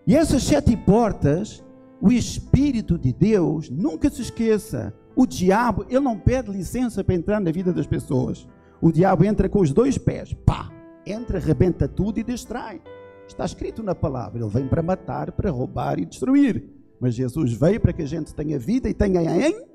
E 0.05 0.15
essas 0.15 0.43
sete 0.43 0.77
portas, 0.77 1.63
o 1.99 2.11
Espírito 2.11 2.95
de 2.95 3.11
Deus, 3.11 3.71
nunca 3.71 4.07
se 4.07 4.21
esqueça, 4.21 4.93
o 5.15 5.25
diabo, 5.25 5.83
ele 5.89 5.99
não 5.99 6.19
pede 6.19 6.51
licença 6.51 7.03
para 7.03 7.15
entrar 7.15 7.41
na 7.41 7.51
vida 7.51 7.73
das 7.73 7.87
pessoas. 7.87 8.47
O 8.79 8.91
diabo 8.91 9.25
entra 9.25 9.49
com 9.49 9.61
os 9.61 9.73
dois 9.73 9.97
pés, 9.97 10.31
pá, 10.45 10.69
entra, 11.07 11.39
arrebenta 11.39 11.87
tudo 11.87 12.19
e 12.19 12.23
distrai. 12.23 12.79
Está 13.27 13.45
escrito 13.45 13.81
na 13.81 13.95
palavra: 13.95 14.39
Ele 14.39 14.49
vem 14.49 14.67
para 14.67 14.81
matar, 14.81 15.31
para 15.31 15.49
roubar 15.49 15.99
e 15.99 16.05
destruir. 16.05 16.63
Mas 16.99 17.15
Jesus 17.15 17.53
veio 17.53 17.79
para 17.79 17.93
que 17.93 18.01
a 18.01 18.07
gente 18.07 18.33
tenha 18.33 18.57
vida 18.57 18.89
e 18.89 18.93
tenha 18.93 19.21
em 19.21 19.65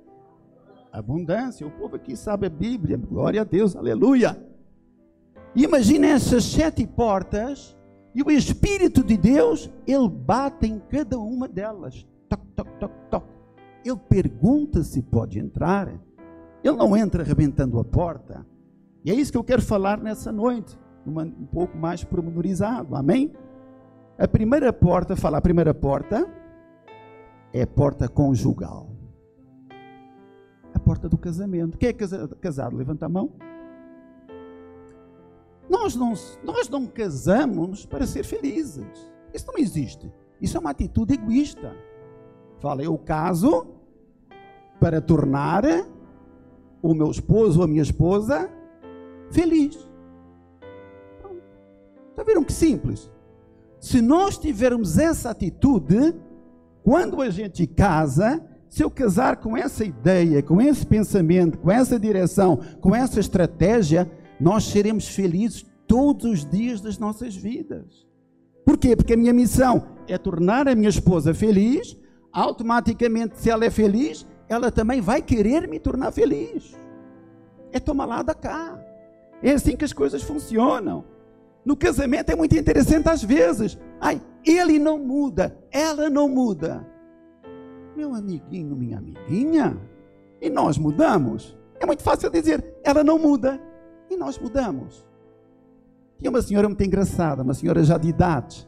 abundância. 0.92 1.66
O 1.66 1.70
povo 1.70 1.96
aqui 1.96 2.16
sabe 2.16 2.46
a 2.46 2.50
Bíblia. 2.50 2.96
Glória 2.96 3.42
a 3.42 3.44
Deus, 3.44 3.76
aleluia. 3.76 4.40
E 5.54 5.64
imagine 5.64 6.06
essas 6.06 6.44
sete 6.44 6.86
portas 6.86 7.76
e 8.14 8.22
o 8.22 8.30
Espírito 8.30 9.04
de 9.04 9.16
Deus, 9.16 9.70
ele 9.86 10.08
bate 10.08 10.66
em 10.66 10.78
cada 10.78 11.18
uma 11.18 11.46
delas. 11.46 12.06
Toc, 12.28 12.40
toc, 12.56 12.68
toc, 12.78 12.92
toc. 13.10 13.24
Ele 13.84 14.00
pergunta 14.08 14.82
se 14.82 15.02
pode 15.02 15.38
entrar. 15.38 15.88
Ele 16.64 16.76
não 16.76 16.96
entra 16.96 17.22
arrebentando 17.22 17.78
a 17.78 17.84
porta. 17.84 18.46
E 19.04 19.10
é 19.10 19.14
isso 19.14 19.30
que 19.30 19.38
eu 19.38 19.44
quero 19.44 19.62
falar 19.62 20.00
nessa 20.00 20.32
noite 20.32 20.76
um 21.06 21.46
pouco 21.46 21.76
mais 21.76 22.04
promenorizado. 22.04 22.94
Amém? 22.94 23.32
A 24.18 24.26
primeira 24.26 24.72
porta, 24.72 25.14
fala 25.14 25.38
a 25.38 25.40
primeira 25.40 25.72
porta, 25.72 26.28
é 27.52 27.62
a 27.62 27.66
porta 27.66 28.08
conjugal. 28.08 28.88
A 30.74 30.78
porta 30.78 31.08
do 31.08 31.16
casamento. 31.16 31.78
Quem 31.78 31.88
é 31.90 31.92
casado? 31.92 32.76
Levanta 32.76 33.06
a 33.06 33.08
mão. 33.08 33.32
Nós 35.68 35.94
não, 35.94 36.14
nós 36.42 36.68
não 36.68 36.86
casamos 36.86 37.84
para 37.84 38.06
ser 38.06 38.24
felizes. 38.24 39.10
Isso 39.32 39.46
não 39.46 39.58
existe. 39.58 40.12
Isso 40.40 40.56
é 40.56 40.60
uma 40.60 40.70
atitude 40.70 41.14
egoísta. 41.14 41.74
Fala, 42.58 42.82
eu 42.82 42.96
caso 42.98 43.66
para 44.80 45.00
tornar 45.00 45.64
o 46.82 46.94
meu 46.94 47.10
esposo 47.10 47.60
ou 47.60 47.64
a 47.64 47.68
minha 47.68 47.82
esposa 47.82 48.50
feliz. 49.30 49.87
Está 52.18 52.32
vendo 52.32 52.44
que 52.44 52.52
simples? 52.52 53.08
Se 53.78 54.02
nós 54.02 54.36
tivermos 54.36 54.98
essa 54.98 55.30
atitude, 55.30 56.16
quando 56.82 57.22
a 57.22 57.30
gente 57.30 57.64
casa, 57.64 58.44
se 58.68 58.82
eu 58.82 58.90
casar 58.90 59.36
com 59.36 59.56
essa 59.56 59.84
ideia, 59.84 60.42
com 60.42 60.60
esse 60.60 60.84
pensamento, 60.84 61.58
com 61.58 61.70
essa 61.70 61.96
direção, 61.96 62.58
com 62.80 62.92
essa 62.92 63.20
estratégia, 63.20 64.10
nós 64.40 64.64
seremos 64.64 65.06
felizes 65.06 65.64
todos 65.86 66.24
os 66.24 66.44
dias 66.44 66.80
das 66.80 66.98
nossas 66.98 67.36
vidas. 67.36 68.04
Por 68.66 68.76
quê? 68.76 68.96
Porque 68.96 69.12
a 69.12 69.16
minha 69.16 69.32
missão 69.32 69.86
é 70.08 70.18
tornar 70.18 70.66
a 70.66 70.74
minha 70.74 70.88
esposa 70.88 71.32
feliz, 71.32 71.96
automaticamente, 72.32 73.38
se 73.38 73.48
ela 73.48 73.64
é 73.64 73.70
feliz, 73.70 74.26
ela 74.48 74.72
também 74.72 75.00
vai 75.00 75.22
querer 75.22 75.68
me 75.68 75.78
tornar 75.78 76.10
feliz. 76.10 76.76
É 77.70 77.78
tomar 77.78 78.06
lá 78.06 78.22
da 78.22 78.34
cá. 78.34 78.76
É 79.40 79.52
assim 79.52 79.76
que 79.76 79.84
as 79.84 79.92
coisas 79.92 80.20
funcionam. 80.20 81.16
No 81.68 81.76
casamento 81.76 82.30
é 82.30 82.34
muito 82.34 82.56
interessante 82.56 83.10
às 83.10 83.22
vezes. 83.22 83.78
Ai, 84.00 84.22
ele 84.42 84.78
não 84.78 84.98
muda, 84.98 85.54
ela 85.70 86.08
não 86.08 86.26
muda. 86.26 86.82
Meu 87.94 88.14
amiguinho, 88.14 88.74
minha 88.74 88.96
amiguinha, 88.96 89.78
e 90.40 90.48
nós 90.48 90.78
mudamos. 90.78 91.54
É 91.78 91.84
muito 91.84 92.02
fácil 92.02 92.30
dizer, 92.30 92.64
ela 92.82 93.04
não 93.04 93.18
muda, 93.18 93.60
e 94.08 94.16
nós 94.16 94.38
mudamos. 94.38 95.06
Tinha 96.18 96.30
uma 96.30 96.40
senhora 96.40 96.68
muito 96.68 96.82
engraçada, 96.82 97.42
uma 97.42 97.52
senhora 97.52 97.84
já 97.84 97.98
de 97.98 98.08
idade. 98.08 98.66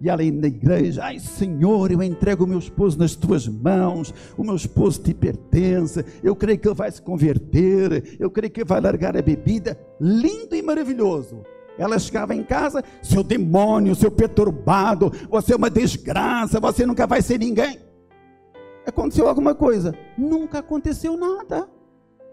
E 0.00 0.10
ela 0.10 0.24
na 0.24 0.48
igreja, 0.48 1.04
ai 1.04 1.20
Senhor, 1.20 1.92
eu 1.92 2.02
entrego 2.02 2.42
o 2.42 2.48
meu 2.48 2.58
esposo 2.58 2.98
nas 2.98 3.14
tuas 3.14 3.46
mãos, 3.46 4.12
o 4.36 4.42
meu 4.42 4.56
esposo 4.56 5.00
te 5.00 5.14
pertence, 5.14 6.04
eu 6.20 6.34
creio 6.34 6.58
que 6.58 6.66
ele 6.66 6.74
vai 6.74 6.90
se 6.90 7.00
converter, 7.00 8.16
eu 8.18 8.28
creio 8.28 8.50
que 8.50 8.62
ele 8.62 8.68
vai 8.68 8.80
largar 8.80 9.16
a 9.16 9.22
bebida. 9.22 9.78
Lindo 10.00 10.56
e 10.56 10.62
maravilhoso. 10.62 11.44
Ela 11.78 11.98
chegava 11.98 12.34
em 12.34 12.42
casa, 12.42 12.82
seu 13.00 13.22
demônio, 13.22 13.94
seu 13.94 14.10
perturbado, 14.10 15.12
você 15.30 15.52
é 15.52 15.56
uma 15.56 15.70
desgraça, 15.70 16.58
você 16.58 16.84
nunca 16.84 17.06
vai 17.06 17.22
ser 17.22 17.38
ninguém. 17.38 17.78
Aconteceu 18.84 19.28
alguma 19.28 19.54
coisa? 19.54 19.94
Nunca 20.16 20.58
aconteceu 20.58 21.16
nada. 21.16 21.68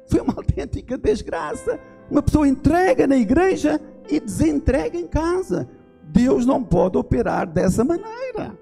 Foi 0.07 0.19
uma 0.19 0.33
autêntica 0.37 0.97
desgraça. 0.97 1.79
Uma 2.09 2.21
pessoa 2.21 2.47
entrega 2.47 3.05
na 3.05 3.17
igreja 3.17 3.79
e 4.09 4.19
desentrega 4.19 4.97
em 4.97 5.07
casa. 5.07 5.69
Deus 6.03 6.45
não 6.45 6.63
pode 6.63 6.97
operar 6.97 7.47
dessa 7.47 7.83
maneira. 7.83 8.57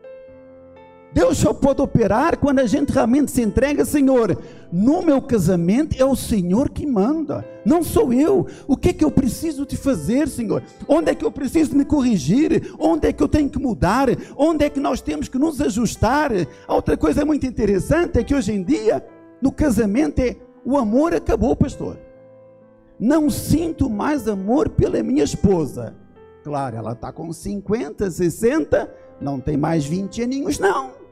Deus 1.14 1.38
só 1.38 1.54
pode 1.54 1.80
operar 1.80 2.40
quando 2.40 2.60
a 2.60 2.66
gente 2.66 2.92
realmente 2.92 3.30
se 3.30 3.42
entrega, 3.42 3.86
Senhor. 3.86 4.36
No 4.72 5.04
meu 5.04 5.22
casamento 5.22 5.96
é 6.02 6.04
o 6.04 6.16
Senhor 6.16 6.70
que 6.70 6.88
manda, 6.88 7.48
não 7.64 7.84
sou 7.84 8.12
eu. 8.12 8.48
O 8.68 8.76
que 8.76 8.90
é 8.90 8.94
que 8.94 9.06
eu 9.06 9.12
preciso 9.12 9.64
de 9.64 9.78
fazer, 9.78 10.28
Senhor? 10.28 10.64
Onde 10.88 11.12
é 11.12 11.16
que 11.16 11.24
eu 11.24 11.32
preciso 11.32 11.78
me 11.78 11.86
corrigir? 11.86 12.74
Onde 12.80 13.08
é 13.08 13.14
que 13.14 13.22
eu 13.22 13.28
tenho 13.28 13.48
que 13.48 13.60
mudar? 13.60 14.08
Onde 14.36 14.66
é 14.66 14.70
que 14.72 14.80
nós 14.80 15.02
temos 15.02 15.28
que 15.28 15.38
nos 15.38 15.62
ajustar? 15.62 16.32
Outra 16.68 16.98
coisa 16.98 17.24
muito 17.24 17.46
interessante 17.46 18.18
é 18.18 18.24
que 18.24 18.34
hoje 18.34 18.52
em 18.52 18.64
dia, 18.64 19.06
no 19.40 19.52
casamento, 19.52 20.18
é 20.20 20.36
o 20.66 20.78
amor 20.78 21.14
acabou, 21.14 21.56
pastor. 21.56 22.00
Não 23.00 23.30
sinto 23.30 23.88
mais 23.88 24.28
amor 24.28 24.70
pela 24.70 25.04
minha 25.04 25.24
esposa. 25.24 25.96
Claro, 26.44 26.76
ela 26.76 26.94
está 26.94 27.12
com 27.12 27.32
50, 27.32 28.10
60, 28.10 28.92
não 29.22 29.40
tem 29.40 29.56
mais 29.56 29.86
20 29.86 30.24
aninhos, 30.24 30.58
não 30.58 31.03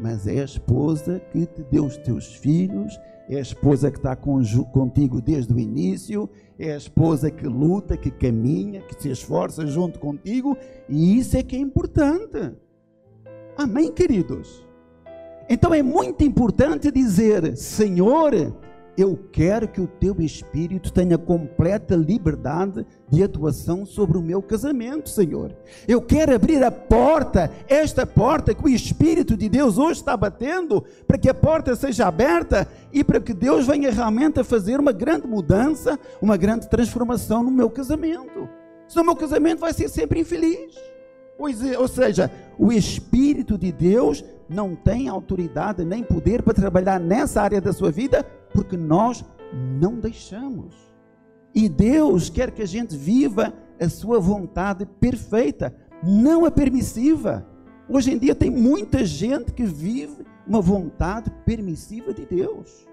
mas 0.00 0.26
é 0.26 0.40
a 0.40 0.44
esposa 0.44 1.20
que 1.30 1.46
te 1.46 1.62
deu 1.64 1.84
os 1.84 1.96
teus 1.96 2.34
filhos, 2.34 2.98
é 3.28 3.36
a 3.36 3.40
esposa 3.40 3.90
que 3.90 3.98
está 3.98 4.16
contigo 4.16 5.20
desde 5.20 5.52
o 5.52 5.58
início, 5.58 6.28
é 6.58 6.72
a 6.72 6.76
esposa 6.76 7.30
que 7.30 7.46
luta, 7.46 7.96
que 7.96 8.10
caminha, 8.10 8.82
que 8.82 9.00
se 9.00 9.10
esforça 9.10 9.66
junto 9.66 9.98
contigo, 9.98 10.56
e 10.88 11.18
isso 11.18 11.36
é 11.36 11.42
que 11.42 11.56
é 11.56 11.58
importante. 11.58 12.52
Amém, 13.56 13.92
queridos? 13.92 14.66
Então 15.48 15.72
é 15.74 15.82
muito 15.82 16.24
importante 16.24 16.90
dizer: 16.90 17.56
Senhor, 17.56 18.32
eu 18.96 19.18
quero 19.32 19.66
que 19.68 19.80
o 19.80 19.86
teu 19.86 20.20
espírito 20.20 20.92
tenha 20.92 21.16
completa 21.16 21.96
liberdade 21.96 22.86
de 23.08 23.22
atuação 23.22 23.86
sobre 23.86 24.18
o 24.18 24.22
meu 24.22 24.42
casamento, 24.42 25.08
Senhor. 25.08 25.56
Eu 25.88 26.02
quero 26.02 26.34
abrir 26.34 26.62
a 26.62 26.70
porta, 26.70 27.50
esta 27.68 28.06
porta 28.06 28.54
que 28.54 28.64
o 28.64 28.68
espírito 28.68 29.36
de 29.36 29.48
Deus 29.48 29.78
hoje 29.78 30.00
está 30.00 30.16
batendo, 30.16 30.84
para 31.06 31.18
que 31.18 31.28
a 31.28 31.34
porta 31.34 31.74
seja 31.74 32.06
aberta 32.06 32.68
e 32.92 33.02
para 33.02 33.20
que 33.20 33.32
Deus 33.32 33.66
venha 33.66 33.90
realmente 33.90 34.40
a 34.40 34.44
fazer 34.44 34.78
uma 34.78 34.92
grande 34.92 35.26
mudança, 35.26 35.98
uma 36.20 36.36
grande 36.36 36.68
transformação 36.68 37.42
no 37.42 37.50
meu 37.50 37.70
casamento. 37.70 38.48
Senão 38.86 39.04
o 39.04 39.06
meu 39.06 39.16
casamento 39.16 39.60
vai 39.60 39.72
ser 39.72 39.88
sempre 39.88 40.20
infeliz. 40.20 40.91
Ou 41.78 41.88
seja, 41.88 42.30
o 42.58 42.72
espírito 42.72 43.58
de 43.58 43.72
Deus 43.72 44.24
não 44.48 44.74
tem 44.74 45.08
autoridade 45.08 45.84
nem 45.84 46.02
poder 46.02 46.42
para 46.42 46.54
trabalhar 46.54 47.00
nessa 47.00 47.42
área 47.42 47.60
da 47.60 47.72
sua 47.72 47.90
vida 47.90 48.22
porque 48.52 48.76
nós 48.76 49.24
não 49.52 49.98
deixamos. 49.98 50.74
E 51.54 51.68
Deus 51.68 52.30
quer 52.30 52.50
que 52.50 52.62
a 52.62 52.66
gente 52.66 52.96
viva 52.96 53.52
a 53.80 53.88
sua 53.88 54.20
vontade 54.20 54.86
perfeita, 54.86 55.74
não 56.02 56.44
a 56.44 56.50
permissiva. 56.50 57.46
Hoje 57.88 58.12
em 58.12 58.18
dia 58.18 58.34
tem 58.34 58.50
muita 58.50 59.04
gente 59.04 59.52
que 59.52 59.64
vive 59.64 60.24
uma 60.46 60.60
vontade 60.60 61.30
permissiva 61.44 62.14
de 62.14 62.24
Deus. 62.24 62.86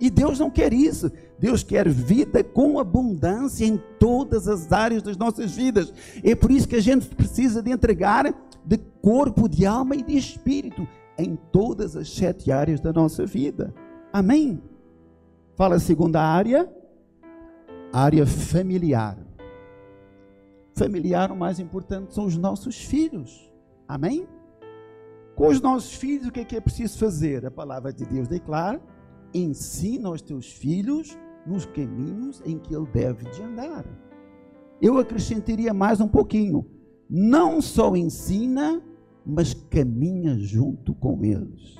E 0.00 0.10
Deus 0.10 0.38
não 0.38 0.50
quer 0.50 0.72
isso. 0.72 1.10
Deus 1.38 1.62
quer 1.62 1.88
vida 1.88 2.44
com 2.44 2.78
abundância 2.78 3.64
em 3.64 3.80
todas 3.98 4.46
as 4.48 4.70
áreas 4.72 5.02
das 5.02 5.16
nossas 5.16 5.52
vidas. 5.52 5.92
É 6.22 6.34
por 6.34 6.50
isso 6.50 6.68
que 6.68 6.76
a 6.76 6.82
gente 6.82 7.06
precisa 7.06 7.62
de 7.62 7.70
entregar 7.70 8.34
de 8.64 8.78
corpo, 9.00 9.48
de 9.48 9.64
alma 9.64 9.94
e 9.94 10.02
de 10.02 10.16
espírito 10.16 10.86
em 11.16 11.36
todas 11.50 11.96
as 11.96 12.08
sete 12.12 12.50
áreas 12.50 12.80
da 12.80 12.92
nossa 12.92 13.24
vida. 13.24 13.72
Amém? 14.12 14.62
Fala 15.54 15.76
a 15.76 15.80
segunda 15.80 16.20
área, 16.20 16.70
área 17.92 18.26
familiar. 18.26 19.16
Familiar, 20.74 21.32
o 21.32 21.36
mais 21.36 21.58
importante 21.58 22.12
são 22.12 22.26
os 22.26 22.36
nossos 22.36 22.76
filhos. 22.76 23.50
Amém? 23.88 24.28
Com 25.34 25.48
os 25.48 25.60
nossos 25.60 25.94
filhos, 25.94 26.28
o 26.28 26.32
que 26.32 26.40
é 26.40 26.44
que 26.44 26.56
é 26.56 26.60
preciso 26.60 26.98
fazer? 26.98 27.46
A 27.46 27.50
palavra 27.50 27.92
de 27.92 28.04
Deus 28.04 28.28
declara: 28.28 28.80
ensina 29.38 30.08
aos 30.08 30.22
teus 30.22 30.52
filhos 30.52 31.16
nos 31.46 31.64
caminhos 31.64 32.42
em 32.44 32.58
que 32.58 32.74
ele 32.74 32.86
deve 32.92 33.28
de 33.30 33.42
andar. 33.42 33.84
Eu 34.80 34.98
acrescentaria 34.98 35.72
mais 35.72 36.00
um 36.00 36.08
pouquinho. 36.08 36.66
Não 37.08 37.62
só 37.62 37.94
ensina, 37.96 38.82
mas 39.24 39.54
caminha 39.54 40.36
junto 40.38 40.94
com 40.94 41.24
eles. 41.24 41.76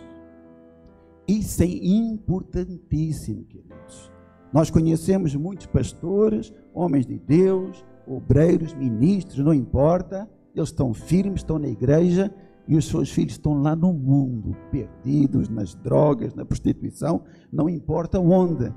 Isso 1.27 1.63
é 1.63 1.67
importantíssimo, 1.67 3.45
queridos. 3.45 4.13
Nós 4.53 4.71
conhecemos 4.71 5.35
muitos 5.35 5.67
pastores, 5.67 6.53
homens 6.73 7.05
de 7.05 7.19
Deus, 7.19 7.85
obreiros, 8.07 8.73
ministros, 8.73 9.45
não 9.45 9.53
importa, 9.53 10.31
eles 10.55 10.69
estão 10.69 10.95
firmes, 10.95 11.41
estão 11.41 11.59
na 11.59 11.69
igreja 11.69 12.33
e 12.69 12.77
os 12.77 12.87
seus 12.87 13.11
filhos 13.11 13.33
estão 13.33 13.63
lá 13.63 13.77
no 13.77 13.93
mundo, 13.93 14.57
perdidos 14.71 15.49
nas 15.49 15.75
drogas, 15.75 16.35
na 16.35 16.45
prostituição, 16.45 17.23
não 17.53 17.69
importa 17.69 18.19
onde. 18.19 18.73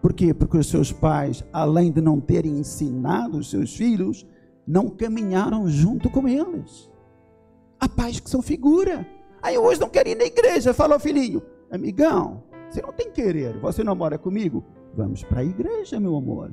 Por 0.00 0.12
quê? 0.12 0.32
Porque 0.32 0.58
os 0.58 0.68
seus 0.68 0.92
pais, 0.92 1.44
além 1.52 1.90
de 1.92 2.00
não 2.00 2.20
terem 2.20 2.58
ensinado 2.58 3.38
os 3.38 3.50
seus 3.50 3.76
filhos, 3.76 4.26
não 4.66 4.88
caminharam 4.88 5.68
junto 5.68 6.10
com 6.10 6.26
eles. 6.26 6.90
Há 7.78 7.88
pais 7.88 8.20
que 8.20 8.30
são 8.30 8.40
figura. 8.40 9.06
Aí 9.42 9.58
hoje 9.58 9.80
não 9.80 9.88
querem 9.88 10.12
ir 10.12 10.16
na 10.16 10.24
igreja. 10.24 10.72
Fala 10.72 10.94
ao 10.94 11.00
filhinho, 11.00 11.42
Amigão, 11.70 12.42
você 12.70 12.80
não 12.80 12.92
tem 12.92 13.10
querer, 13.10 13.58
você 13.58 13.82
não 13.82 13.96
mora 13.96 14.16
comigo? 14.16 14.64
Vamos 14.96 15.24
para 15.24 15.40
a 15.40 15.44
igreja, 15.44 15.98
meu 15.98 16.14
amor. 16.16 16.52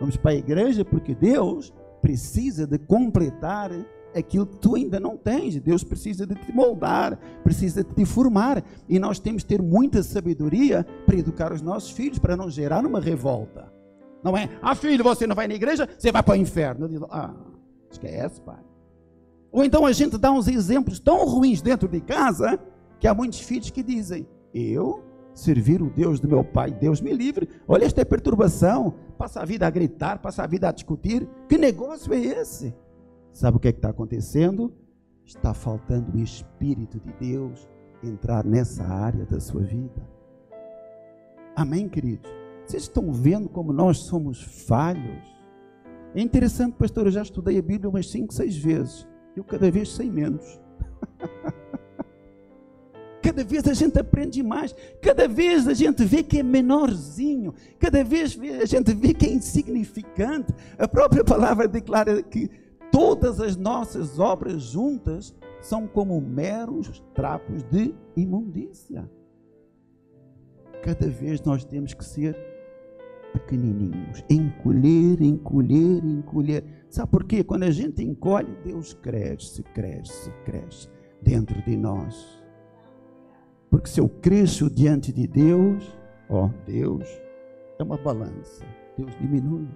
Vamos 0.00 0.16
para 0.16 0.32
a 0.32 0.34
igreja 0.34 0.84
porque 0.84 1.14
Deus 1.14 1.72
precisa 2.02 2.66
de 2.66 2.78
completar 2.78 3.70
aquilo 4.18 4.46
que 4.46 4.56
tu 4.56 4.74
ainda 4.74 4.98
não 4.98 5.16
tens. 5.16 5.60
Deus 5.60 5.84
precisa 5.84 6.26
de 6.26 6.34
te 6.34 6.52
moldar, 6.52 7.18
precisa 7.42 7.84
de 7.84 7.94
te 7.94 8.04
formar. 8.04 8.64
E 8.88 8.98
nós 8.98 9.18
temos 9.18 9.42
que 9.42 9.48
ter 9.48 9.62
muita 9.62 10.02
sabedoria 10.02 10.84
para 11.04 11.16
educar 11.16 11.52
os 11.52 11.62
nossos 11.62 11.90
filhos, 11.90 12.18
para 12.18 12.36
não 12.36 12.50
gerar 12.50 12.84
uma 12.84 13.00
revolta. 13.00 13.72
Não 14.22 14.36
é? 14.36 14.48
Ah, 14.60 14.74
filho, 14.74 15.04
você 15.04 15.26
não 15.26 15.36
vai 15.36 15.46
na 15.46 15.54
igreja, 15.54 15.88
você 15.96 16.10
vai 16.10 16.22
para 16.22 16.34
o 16.34 16.36
inferno. 16.36 16.88
Digo, 16.88 17.06
ah, 17.10 17.34
esquece, 17.90 18.40
pai. 18.40 18.62
Ou 19.52 19.64
então 19.64 19.86
a 19.86 19.92
gente 19.92 20.18
dá 20.18 20.30
uns 20.30 20.48
exemplos 20.48 20.98
tão 20.98 21.24
ruins 21.26 21.62
dentro 21.62 21.88
de 21.88 22.00
casa 22.00 22.58
que 22.98 23.06
há 23.06 23.14
muitos 23.14 23.40
filhos 23.40 23.70
que 23.70 23.82
dizem: 23.82 24.26
eu 24.52 25.02
servir 25.34 25.82
o 25.82 25.90
Deus 25.90 26.18
do 26.18 26.28
meu 26.28 26.42
pai, 26.42 26.72
Deus 26.72 27.00
me 27.00 27.12
livre. 27.12 27.48
Olha 27.68 27.84
esta 27.84 28.04
perturbação. 28.04 28.94
Passa 29.18 29.40
a 29.40 29.44
vida 29.44 29.66
a 29.66 29.70
gritar, 29.70 30.18
passa 30.18 30.42
a 30.42 30.46
vida 30.46 30.68
a 30.68 30.72
discutir. 30.72 31.28
Que 31.48 31.56
negócio 31.56 32.12
é 32.12 32.18
esse? 32.18 32.74
Sabe 33.36 33.58
o 33.58 33.60
que 33.60 33.68
é 33.68 33.70
está 33.70 33.90
acontecendo? 33.90 34.72
Está 35.22 35.52
faltando 35.52 36.16
o 36.16 36.22
Espírito 36.22 36.98
de 36.98 37.12
Deus 37.20 37.68
entrar 38.02 38.42
nessa 38.42 38.82
área 38.82 39.26
da 39.26 39.38
sua 39.38 39.60
vida. 39.60 40.08
Amém, 41.54 41.86
queridos? 41.86 42.30
Vocês 42.66 42.84
estão 42.84 43.12
vendo 43.12 43.46
como 43.46 43.74
nós 43.74 43.98
somos 43.98 44.42
falhos? 44.66 45.22
É 46.14 46.20
interessante, 46.22 46.76
pastor, 46.78 47.08
eu 47.08 47.10
já 47.10 47.20
estudei 47.20 47.58
a 47.58 47.62
Bíblia 47.62 47.90
umas 47.90 48.08
5, 48.08 48.32
6 48.32 48.56
vezes. 48.56 49.06
Eu 49.36 49.44
cada 49.44 49.70
vez 49.70 49.90
sei 49.90 50.10
menos. 50.10 50.58
Cada 53.20 53.42
vez 53.44 53.66
a 53.66 53.74
gente 53.74 53.98
aprende 53.98 54.40
mais, 54.40 54.72
cada 55.02 55.26
vez 55.26 55.66
a 55.66 55.74
gente 55.74 56.04
vê 56.04 56.22
que 56.22 56.38
é 56.38 56.44
menorzinho, 56.44 57.52
cada 57.76 58.04
vez 58.04 58.38
a 58.62 58.64
gente 58.64 58.94
vê 58.94 59.12
que 59.12 59.26
é 59.26 59.32
insignificante. 59.32 60.54
A 60.78 60.86
própria 60.86 61.24
palavra 61.24 61.66
declara 61.66 62.22
que 62.22 62.48
todas 62.96 63.42
as 63.42 63.58
nossas 63.58 64.18
obras 64.18 64.62
juntas 64.62 65.34
são 65.60 65.86
como 65.86 66.18
meros 66.18 67.04
trapos 67.12 67.62
de 67.64 67.94
imundícia. 68.16 69.06
Cada 70.82 71.06
vez 71.06 71.42
nós 71.42 71.62
temos 71.62 71.92
que 71.92 72.02
ser 72.02 72.34
pequenininhos, 73.34 74.24
encolher, 74.30 75.20
encolher, 75.20 76.02
encolher. 76.06 76.64
Sabe 76.88 77.10
por 77.10 77.24
quê? 77.24 77.44
Quando 77.44 77.64
a 77.64 77.70
gente 77.70 78.02
encolhe, 78.02 78.56
Deus 78.64 78.94
cresce, 78.94 79.62
cresce, 79.62 80.30
cresce 80.46 80.88
dentro 81.20 81.60
de 81.64 81.76
nós. 81.76 82.42
Porque 83.68 83.90
se 83.90 84.00
eu 84.00 84.08
cresço 84.08 84.70
diante 84.70 85.12
de 85.12 85.26
Deus, 85.26 85.84
ó, 86.30 86.48
Deus 86.64 87.04
é 87.78 87.82
uma 87.82 87.98
balança. 87.98 88.64
Deus 88.96 89.14
diminui. 89.20 89.68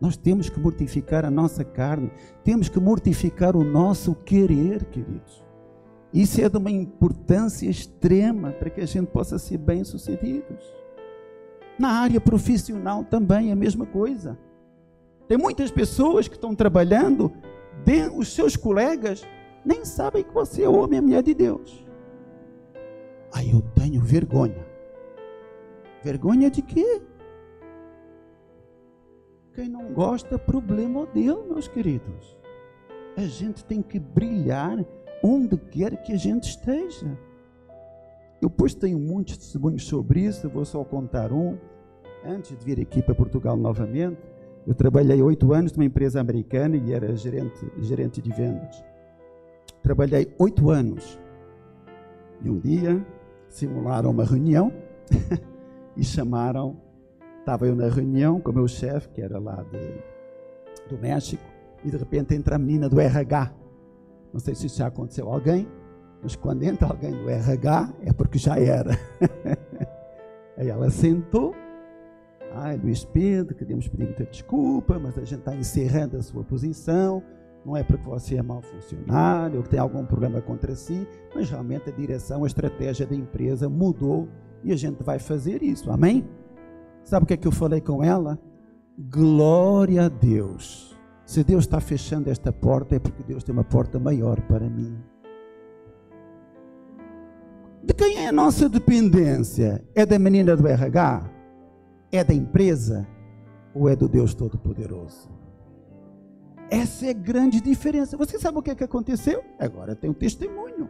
Nós 0.00 0.16
temos 0.16 0.48
que 0.48 0.58
mortificar 0.58 1.24
a 1.24 1.30
nossa 1.30 1.62
carne, 1.62 2.10
temos 2.42 2.68
que 2.68 2.80
mortificar 2.80 3.54
o 3.54 3.62
nosso 3.62 4.14
querer, 4.14 4.84
queridos. 4.86 5.44
Isso 6.12 6.40
é 6.40 6.48
de 6.48 6.56
uma 6.56 6.70
importância 6.70 7.68
extrema 7.68 8.50
para 8.52 8.70
que 8.70 8.80
a 8.80 8.86
gente 8.86 9.08
possa 9.08 9.38
ser 9.38 9.58
bem-sucedidos. 9.58 10.64
Na 11.78 11.90
área 12.00 12.20
profissional 12.20 13.04
também 13.04 13.50
é 13.50 13.52
a 13.52 13.56
mesma 13.56 13.86
coisa. 13.86 14.38
Tem 15.28 15.38
muitas 15.38 15.70
pessoas 15.70 16.26
que 16.26 16.34
estão 16.34 16.54
trabalhando, 16.54 17.32
os 18.16 18.34
seus 18.34 18.56
colegas 18.56 19.26
nem 19.64 19.84
sabem 19.84 20.24
que 20.24 20.32
você 20.32 20.64
é 20.64 20.68
homem 20.68 20.98
e 20.98 21.02
mulher 21.02 21.22
de 21.22 21.34
Deus. 21.34 21.86
Aí 23.32 23.50
eu 23.50 23.62
tenho 23.74 24.00
vergonha. 24.00 24.66
Vergonha 26.02 26.50
de 26.50 26.62
quê? 26.62 27.02
Quem 29.54 29.68
não 29.68 29.92
gosta, 29.92 30.38
problema 30.38 31.06
dele, 31.06 31.42
meus 31.48 31.66
queridos. 31.66 32.36
A 33.16 33.22
gente 33.22 33.64
tem 33.64 33.82
que 33.82 33.98
brilhar 33.98 34.78
onde 35.22 35.56
quer 35.56 36.02
que 36.02 36.12
a 36.12 36.16
gente 36.16 36.44
esteja. 36.44 37.18
Eu 38.40 38.48
depois 38.48 38.74
tenho 38.74 38.98
muitos 38.98 39.36
testemunhos 39.36 39.84
sobre 39.86 40.20
isso, 40.20 40.48
vou 40.48 40.64
só 40.64 40.84
contar 40.84 41.32
um. 41.32 41.58
Antes 42.24 42.56
de 42.56 42.64
vir 42.64 42.80
aqui 42.80 43.02
para 43.02 43.14
Portugal 43.14 43.56
novamente, 43.56 44.18
eu 44.66 44.74
trabalhei 44.74 45.20
oito 45.22 45.52
anos 45.52 45.72
numa 45.72 45.84
empresa 45.84 46.20
americana 46.20 46.76
e 46.76 46.92
era 46.92 47.16
gerente, 47.16 47.66
gerente 47.80 48.22
de 48.22 48.30
vendas. 48.30 48.84
Trabalhei 49.82 50.32
oito 50.38 50.70
anos. 50.70 51.18
E 52.42 52.48
um 52.48 52.58
dia 52.58 53.04
simularam 53.48 54.10
uma 54.10 54.24
reunião 54.24 54.72
e 55.96 56.04
chamaram. 56.04 56.76
Estava 57.40 57.66
eu 57.66 57.74
na 57.74 57.88
reunião 57.88 58.38
com 58.40 58.50
o 58.50 58.54
meu 58.54 58.68
chefe, 58.68 59.08
que 59.08 59.20
era 59.20 59.38
lá 59.38 59.64
de, 59.72 60.94
do 60.94 61.00
México, 61.00 61.42
e 61.84 61.90
de 61.90 61.96
repente 61.96 62.34
entra 62.34 62.56
a 62.56 62.58
menina 62.58 62.88
do 62.88 63.00
RH. 63.00 63.52
Não 64.32 64.38
sei 64.38 64.54
se 64.54 64.66
isso 64.66 64.78
já 64.78 64.86
aconteceu 64.86 65.28
a 65.28 65.34
alguém, 65.34 65.66
mas 66.22 66.36
quando 66.36 66.62
entra 66.62 66.88
alguém 66.88 67.12
do 67.12 67.28
RH 67.28 67.92
é 68.02 68.12
porque 68.12 68.38
já 68.38 68.58
era. 68.58 68.96
Aí 70.56 70.68
ela 70.68 70.90
sentou. 70.90 71.54
Ai, 72.52 72.76
Luís 72.76 73.04
Pedro, 73.04 73.54
queremos 73.54 73.88
pedir 73.88 74.04
muita 74.04 74.24
desculpa, 74.24 74.98
mas 74.98 75.16
a 75.16 75.24
gente 75.24 75.38
está 75.38 75.54
encerrando 75.54 76.16
a 76.16 76.22
sua 76.22 76.44
posição. 76.44 77.22
Não 77.64 77.76
é 77.76 77.82
porque 77.82 78.08
você 78.08 78.36
é 78.36 78.42
mau 78.42 78.60
funcionário 78.60 79.58
ou 79.58 79.62
que 79.62 79.70
tem 79.70 79.78
algum 79.78 80.04
problema 80.04 80.40
contra 80.40 80.74
si, 80.74 81.06
mas 81.34 81.48
realmente 81.48 81.88
a 81.88 81.92
direção, 81.92 82.44
a 82.44 82.46
estratégia 82.46 83.06
da 83.06 83.14
empresa 83.14 83.68
mudou 83.68 84.28
e 84.64 84.72
a 84.72 84.76
gente 84.76 85.02
vai 85.02 85.18
fazer 85.18 85.62
isso. 85.62 85.90
Amém? 85.90 86.26
Sabe 87.04 87.24
o 87.24 87.26
que 87.26 87.34
é 87.34 87.36
que 87.36 87.48
eu 87.48 87.52
falei 87.52 87.80
com 87.80 88.02
ela? 88.04 88.38
Glória 88.98 90.06
a 90.06 90.08
Deus. 90.08 90.98
Se 91.24 91.44
Deus 91.44 91.64
está 91.64 91.80
fechando 91.80 92.28
esta 92.28 92.52
porta, 92.52 92.96
é 92.96 92.98
porque 92.98 93.22
Deus 93.22 93.44
tem 93.44 93.52
uma 93.52 93.64
porta 93.64 93.98
maior 93.98 94.40
para 94.42 94.68
mim. 94.68 94.98
De 97.82 97.94
quem 97.94 98.18
é 98.18 98.28
a 98.28 98.32
nossa 98.32 98.68
dependência? 98.68 99.84
É 99.94 100.04
da 100.04 100.18
menina 100.18 100.56
do 100.56 100.66
RH? 100.66 101.30
É 102.12 102.22
da 102.22 102.34
empresa? 102.34 103.06
Ou 103.74 103.88
é 103.88 103.96
do 103.96 104.08
Deus 104.08 104.34
Todo-Poderoso? 104.34 105.30
Essa 106.70 107.06
é 107.06 107.10
a 107.10 107.14
grande 107.14 107.60
diferença. 107.60 108.16
Você 108.16 108.38
sabe 108.38 108.58
o 108.58 108.62
que, 108.62 108.70
é 108.70 108.74
que 108.74 108.84
aconteceu? 108.84 109.42
Agora 109.58 109.96
tem 109.96 110.10
um 110.10 110.14
testemunho. 110.14 110.88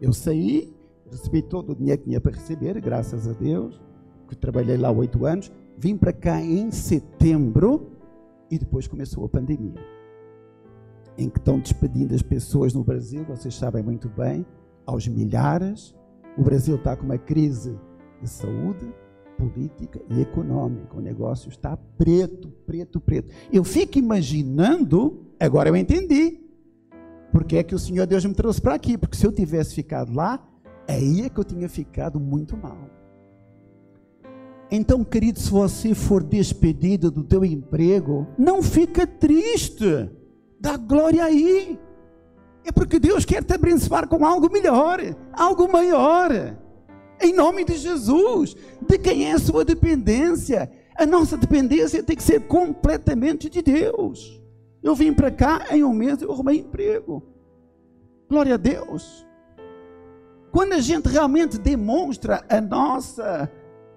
Eu 0.00 0.12
saí, 0.12 0.74
recebi 1.10 1.42
todo 1.42 1.72
o 1.72 1.76
dinheiro 1.76 2.00
que 2.00 2.08
tinha 2.08 2.20
para 2.20 2.32
receber, 2.32 2.80
graças 2.80 3.28
a 3.28 3.32
Deus, 3.32 3.80
que 4.24 4.36
trabalhei 4.36 4.76
lá 4.76 4.90
oito 4.90 5.24
anos, 5.24 5.52
vim 5.76 5.96
para 5.96 6.12
cá 6.12 6.40
em 6.40 6.70
setembro 6.70 7.92
e 8.50 8.58
depois 8.58 8.86
começou 8.86 9.24
a 9.24 9.28
pandemia. 9.28 9.80
Em 11.16 11.28
que 11.28 11.38
estão 11.38 11.58
despedindo 11.58 12.14
as 12.14 12.22
pessoas 12.22 12.74
no 12.74 12.82
Brasil, 12.82 13.24
vocês 13.24 13.54
sabem 13.54 13.82
muito 13.82 14.08
bem, 14.08 14.44
aos 14.86 15.06
milhares. 15.06 15.94
O 16.36 16.42
Brasil 16.42 16.76
está 16.76 16.96
com 16.96 17.04
uma 17.04 17.18
crise 17.18 17.78
de 18.20 18.28
saúde, 18.28 18.92
política 19.36 20.00
e 20.10 20.20
econômica. 20.20 20.96
O 20.96 21.00
negócio 21.00 21.48
está 21.48 21.76
preto, 21.76 22.48
preto, 22.66 23.00
preto. 23.00 23.32
Eu 23.52 23.64
fico 23.64 23.98
imaginando, 23.98 25.26
agora 25.38 25.68
eu 25.68 25.76
entendi, 25.76 26.40
porque 27.32 27.56
é 27.56 27.62
que 27.62 27.74
o 27.74 27.78
Senhor 27.78 28.06
Deus 28.06 28.24
me 28.24 28.34
trouxe 28.34 28.60
para 28.60 28.74
aqui. 28.74 28.96
Porque 28.96 29.16
se 29.16 29.26
eu 29.26 29.32
tivesse 29.32 29.74
ficado 29.74 30.12
lá, 30.12 30.44
aí 30.88 31.22
é 31.22 31.28
que 31.28 31.38
eu 31.38 31.44
tinha 31.44 31.68
ficado 31.68 32.20
muito 32.20 32.56
mal. 32.56 32.93
Então, 34.70 35.04
querido, 35.04 35.38
se 35.38 35.50
você 35.50 35.94
for 35.94 36.22
despedido 36.22 37.10
do 37.10 37.22
teu 37.22 37.44
emprego, 37.44 38.26
não 38.36 38.62
fica 38.62 39.06
triste. 39.06 40.10
Dá 40.58 40.76
glória 40.76 41.24
aí. 41.24 41.78
É 42.64 42.72
porque 42.72 42.98
Deus 42.98 43.24
quer 43.24 43.44
te 43.44 43.52
abençoar 43.52 44.08
com 44.08 44.24
algo 44.24 44.50
melhor, 44.50 45.00
algo 45.32 45.70
maior. 45.70 46.30
Em 47.20 47.32
nome 47.32 47.64
de 47.64 47.76
Jesus. 47.76 48.56
De 48.86 48.98
quem 48.98 49.26
é 49.26 49.32
a 49.32 49.38
sua 49.38 49.64
dependência? 49.64 50.70
A 50.96 51.04
nossa 51.04 51.36
dependência 51.36 52.02
tem 52.02 52.16
que 52.16 52.22
ser 52.22 52.46
completamente 52.46 53.50
de 53.50 53.60
Deus. 53.60 54.42
Eu 54.82 54.94
vim 54.94 55.12
para 55.12 55.30
cá 55.30 55.66
em 55.70 55.82
um 55.82 55.92
mês 55.92 56.22
eu 56.22 56.32
arrumei 56.32 56.60
emprego. 56.60 57.22
Glória 58.28 58.54
a 58.54 58.58
Deus. 58.58 59.26
Quando 60.50 60.72
a 60.72 60.80
gente 60.80 61.08
realmente 61.08 61.58
demonstra 61.58 62.44
a 62.48 62.60
nossa 62.60 63.50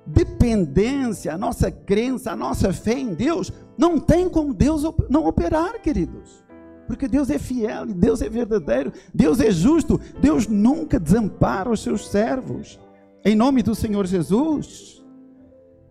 dependência, 0.08 1.34
a 1.34 1.38
nossa 1.38 1.70
crença, 1.70 2.32
a 2.32 2.36
nossa 2.36 2.72
fé 2.72 2.98
em 2.98 3.14
Deus, 3.14 3.52
não 3.78 4.00
tem 4.00 4.30
como 4.30 4.54
Deus 4.54 4.84
não 5.10 5.28
operar, 5.28 5.82
queridos. 5.82 6.44
Porque 6.88 7.08
Deus 7.08 7.30
é 7.30 7.38
fiel, 7.38 7.86
Deus 7.86 8.22
é 8.22 8.30
verdadeiro, 8.30 8.94
Deus 9.14 9.42
é 9.42 9.52
justo, 9.52 10.00
Deus 10.22 10.48
nunca 10.48 10.98
desampara 11.00 11.70
os 11.70 11.82
seus 11.82 12.08
servos. 12.08 12.80
Em 13.26 13.36
nome 13.36 13.62
do 13.62 13.76
Senhor 13.76 14.06
Jesus, 14.06 15.04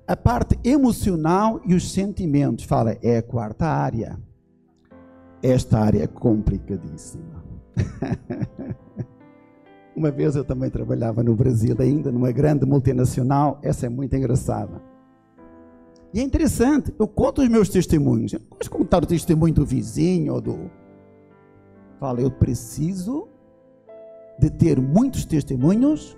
a 0.08 0.16
parte 0.16 0.58
emocional 0.64 1.60
e 1.66 1.74
os 1.74 1.92
sentimentos, 1.92 2.64
fala, 2.64 2.96
é 3.02 3.18
a 3.18 3.22
quarta 3.22 3.66
área. 3.66 4.18
Esta 5.42 5.78
área 5.78 6.02
é 6.02 6.06
complicadíssima. 6.06 7.44
Uma 9.96 10.10
vez 10.10 10.36
eu 10.36 10.44
também 10.44 10.68
trabalhava 10.68 11.22
no 11.22 11.34
Brasil, 11.34 11.74
ainda 11.78 12.12
numa 12.12 12.30
grande 12.30 12.66
multinacional. 12.66 13.58
Essa 13.62 13.86
é 13.86 13.88
muito 13.88 14.14
engraçada. 14.14 14.82
E 16.12 16.20
é 16.20 16.22
interessante, 16.22 16.94
eu 16.98 17.08
conto 17.08 17.40
os 17.40 17.48
meus 17.48 17.70
testemunhos. 17.70 18.34
Eu 18.34 18.40
não 18.40 18.46
gosto 18.50 18.64
de 18.64 18.70
contar 18.70 19.02
o 19.02 19.06
testemunho 19.06 19.54
do 19.54 19.64
vizinho 19.64 20.34
ou 20.34 20.40
do. 20.42 20.70
Fala, 21.98 22.20
eu 22.20 22.30
preciso 22.30 23.26
de 24.38 24.50
ter 24.50 24.78
muitos 24.78 25.24
testemunhos 25.24 26.14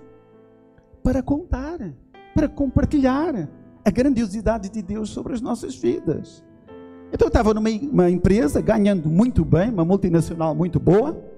para 1.01 1.23
contar, 1.23 1.79
para 2.35 2.49
compartilhar 2.49 3.49
a 3.85 3.89
grandiosidade 3.89 4.69
de 4.69 4.81
Deus 4.81 5.09
sobre 5.09 5.33
as 5.33 5.39
nossas 5.39 5.73
vidas. 5.73 6.43
Então 7.13 7.27
eu 7.27 7.29
estava 7.29 7.53
numa 7.53 8.09
empresa 8.09 8.59
ganhando 8.59 9.09
muito 9.09 9.45
bem, 9.45 9.69
uma 9.69 9.85
multinacional 9.85 10.53
muito 10.53 10.81
boa 10.81 11.28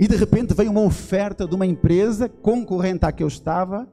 e 0.00 0.08
de 0.08 0.16
repente 0.16 0.54
veio 0.54 0.70
uma 0.70 0.80
oferta 0.80 1.46
de 1.46 1.54
uma 1.54 1.66
empresa 1.66 2.26
concorrente 2.26 3.04
à 3.04 3.12
que 3.12 3.22
eu 3.22 3.28
estava. 3.28 3.86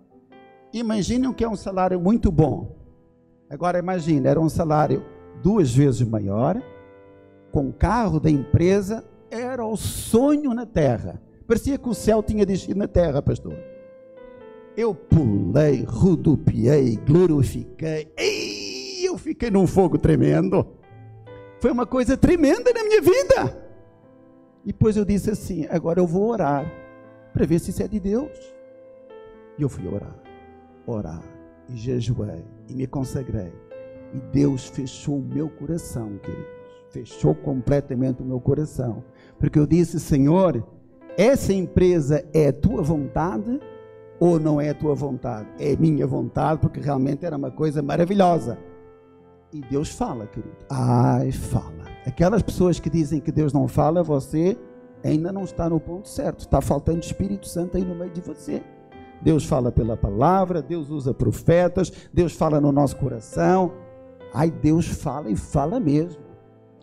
Imaginem 0.71 1.33
que 1.33 1.43
é 1.43 1.49
um 1.49 1.55
salário 1.57 1.99
muito 1.99 2.31
bom. 2.31 2.77
Agora 3.49 3.77
imagine, 3.77 4.25
era 4.25 4.39
um 4.39 4.47
salário 4.47 5.03
duas 5.43 5.75
vezes 5.75 6.07
maior, 6.07 6.63
com 7.51 7.73
carro 7.73 8.21
da 8.21 8.29
empresa, 8.29 9.03
era 9.29 9.65
o 9.65 9.75
sonho 9.75 10.53
na 10.53 10.65
terra. 10.65 11.21
Parecia 11.45 11.77
que 11.77 11.89
o 11.89 11.93
céu 11.93 12.23
tinha 12.23 12.45
descido 12.45 12.79
na 12.79 12.87
terra, 12.87 13.21
pastor. 13.21 13.57
Eu 14.77 14.95
pulei, 14.95 15.83
rodopiei, 15.85 16.95
glorifiquei. 17.05 18.13
Ei, 18.15 19.05
eu 19.05 19.17
fiquei 19.17 19.51
num 19.51 19.67
fogo 19.67 19.97
tremendo. 19.97 20.65
Foi 21.59 21.69
uma 21.69 21.85
coisa 21.85 22.15
tremenda 22.15 22.71
na 22.71 22.83
minha 22.85 23.01
vida. 23.01 23.66
E 24.67 24.73
depois 24.73 24.97
eu 24.97 25.05
disse 25.05 25.31
assim: 25.31 25.65
agora 25.69 26.01
eu 26.01 26.05
vou 26.05 26.29
orar 26.29 26.69
para 27.31 27.45
ver 27.45 27.57
se 27.57 27.71
isso 27.71 27.81
é 27.81 27.87
de 27.87 28.01
Deus. 28.01 28.37
E 29.57 29.61
eu 29.61 29.69
fui 29.69 29.87
orar, 29.87 30.13
orar, 30.85 31.23
e 31.69 31.77
jejuei, 31.77 32.43
e 32.67 32.75
me 32.75 32.85
consagrei. 32.85 33.53
E 34.13 34.19
Deus 34.33 34.67
fechou 34.67 35.19
o 35.19 35.21
meu 35.21 35.49
coração, 35.49 36.17
queridos. 36.17 36.57
Fechou 36.89 37.33
completamente 37.33 38.21
o 38.21 38.25
meu 38.25 38.41
coração. 38.41 39.05
Porque 39.39 39.57
eu 39.57 39.65
disse: 39.65 40.01
Senhor, 40.01 40.61
essa 41.17 41.53
empresa 41.53 42.27
é 42.33 42.49
a 42.49 42.53
tua 42.53 42.83
vontade 42.83 43.61
ou 44.19 44.37
não 44.37 44.59
é 44.59 44.71
a 44.71 44.75
tua 44.75 44.93
vontade? 44.93 45.47
É 45.59 45.77
minha 45.77 46.05
vontade, 46.05 46.59
porque 46.59 46.81
realmente 46.81 47.25
era 47.25 47.37
uma 47.37 47.51
coisa 47.51 47.81
maravilhosa. 47.81 48.57
E 49.53 49.61
Deus 49.61 49.89
fala, 49.89 50.27
querido. 50.27 50.57
Ai, 50.69 51.31
fala. 51.31 51.76
Aquelas 52.07 52.41
pessoas 52.41 52.79
que 52.79 52.89
dizem 52.89 53.19
que 53.19 53.33
Deus 53.33 53.51
não 53.51 53.67
fala, 53.67 54.01
você 54.01 54.57
ainda 55.03 55.29
não 55.29 55.43
está 55.43 55.69
no 55.69 55.77
ponto 55.77 56.07
certo. 56.07 56.39
Está 56.39 56.61
faltando 56.61 57.01
Espírito 57.01 57.45
Santo 57.45 57.75
aí 57.75 57.83
no 57.83 57.93
meio 57.93 58.11
de 58.11 58.21
você. 58.21 58.63
Deus 59.21 59.43
fala 59.43 59.73
pela 59.73 59.97
palavra, 59.97 60.61
Deus 60.61 60.89
usa 60.89 61.13
profetas, 61.13 61.91
Deus 62.13 62.31
fala 62.31 62.61
no 62.61 62.71
nosso 62.71 62.95
coração. 62.95 63.73
Ai, 64.33 64.49
Deus 64.49 64.87
fala 64.87 65.29
e 65.29 65.35
fala 65.35 65.81
mesmo. 65.81 66.21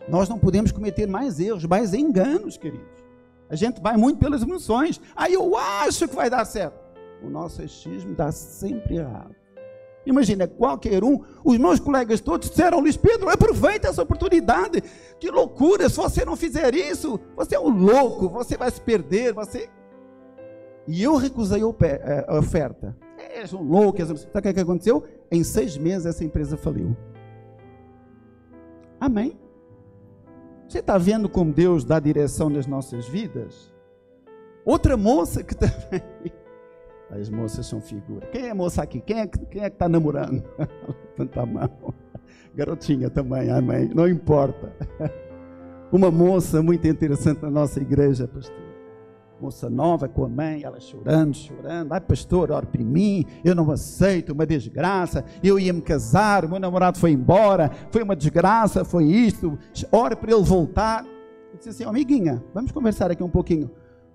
Nós 0.07 0.29
não 0.29 0.39
podemos 0.39 0.71
cometer 0.71 1.07
mais 1.07 1.41
erros, 1.41 1.65
mais 1.65 1.95
enganos, 1.95 2.59
queridos. 2.59 2.87
A 3.49 3.57
gente 3.57 3.81
vai 3.81 3.97
muito 3.97 4.19
pelas 4.19 4.43
emoções. 4.43 5.01
Aí 5.17 5.33
eu 5.33 5.57
acho 5.57 6.07
que 6.07 6.15
vai 6.15 6.29
dar 6.29 6.45
certo. 6.45 6.79
O 7.23 7.31
nosso 7.31 7.63
achismo 7.63 8.15
dá 8.15 8.31
sempre 8.31 8.97
errado. 8.97 9.35
Imagina, 10.07 10.47
qualquer 10.47 11.03
um, 11.03 11.21
os 11.43 11.57
meus 11.57 11.81
colegas 11.81 12.21
todos 12.21 12.51
disseram, 12.51 12.81
Luiz 12.81 12.97
Pedro, 12.97 13.29
aproveita 13.29 13.89
essa 13.89 14.03
oportunidade. 14.03 14.83
Que 15.19 15.31
loucura, 15.31 15.89
se 15.89 15.97
você 15.97 16.25
não 16.25 16.37
fizer 16.37 16.75
isso, 16.75 17.19
você 17.35 17.57
é 17.57 17.61
um 17.61 17.71
louco, 17.71 18.29
você 18.29 18.57
vai 18.57 18.71
se 18.71 18.81
perder, 18.81 19.33
você... 19.33 19.69
E 20.87 21.03
eu 21.03 21.17
recusei 21.17 21.63
a 21.63 22.39
oferta. 22.39 22.95
És 23.17 23.55
um 23.55 23.63
louco. 23.63 23.99
Sabe 24.05 24.21
o 24.35 24.49
é 24.49 24.53
que 24.53 24.61
aconteceu? 24.61 25.03
Em 25.31 25.43
seis 25.43 25.79
meses 25.79 26.05
essa 26.05 26.23
empresa 26.23 26.59
faliu. 26.59 26.95
Amém? 29.01 29.39
Você 30.69 30.81
está 30.81 30.99
vendo 30.99 31.29
como 31.29 31.53
Deus 31.53 31.85
dá 31.85 31.99
direção 31.99 32.51
nas 32.51 32.67
nossas 32.67 33.09
vidas? 33.09 33.73
Outra 34.65 34.97
moça 34.97 35.43
que 35.43 35.55
também... 35.55 36.03
As 37.11 37.29
moças 37.29 37.67
são 37.67 37.81
figuras. 37.81 38.29
Quem 38.31 38.49
é 38.49 38.55
moça 38.55 38.83
aqui? 38.83 39.01
Quem 39.01 39.21
é, 39.21 39.27
quem 39.27 39.63
é 39.63 39.71
que 39.71 39.77
está 39.77 39.89
namorando? 39.89 40.43
Levanta 41.17 41.41
a 41.41 41.47
mão. 41.47 41.95
Garotinha 42.55 43.11
também, 43.11 43.51
amém. 43.51 43.91
Não 43.95 44.09
importa. 44.09 44.73
Uma 45.93 46.11
moça 46.11 46.63
muito 46.63 46.87
interessante 46.89 47.43
na 47.43 47.51
nossa 47.51 47.81
igreja, 47.81 48.27
pastor. 48.27 48.65
Moça 49.41 49.69
nova 49.69 50.09
com 50.09 50.25
a 50.25 50.29
mãe, 50.29 50.63
ela 50.63 50.81
chorando, 50.81 51.37
chorando. 51.37 51.93
Ai, 51.93 52.01
pastor, 52.01 52.51
ora 52.51 52.65
por 52.65 52.81
mim. 52.81 53.25
Eu 53.45 53.55
não 53.55 53.71
aceito, 53.71 54.33
uma 54.33 54.47
desgraça. 54.47 55.25
Eu 55.43 55.59
ia 55.59 55.73
me 55.73 55.83
casar, 55.83 56.49
meu 56.49 56.59
namorado 56.59 56.99
foi 56.99 57.11
embora. 57.13 57.71
Foi 57.91 58.03
uma 58.03 58.17
desgraça, 58.17 58.85
foi 58.85 59.05
isto. 59.05 59.59
Ora 59.93 60.17
para 60.17 60.33
ele 60.33 60.43
voltar. 60.43 61.05
Eu 61.53 61.59
disse 61.59 61.69
assim, 61.69 61.85
amiguinha, 61.85 62.43
vamos 62.53 62.73
conversar 62.73 63.11
aqui 63.11 63.23
um 63.23 63.31
pouquinho. 63.31 63.71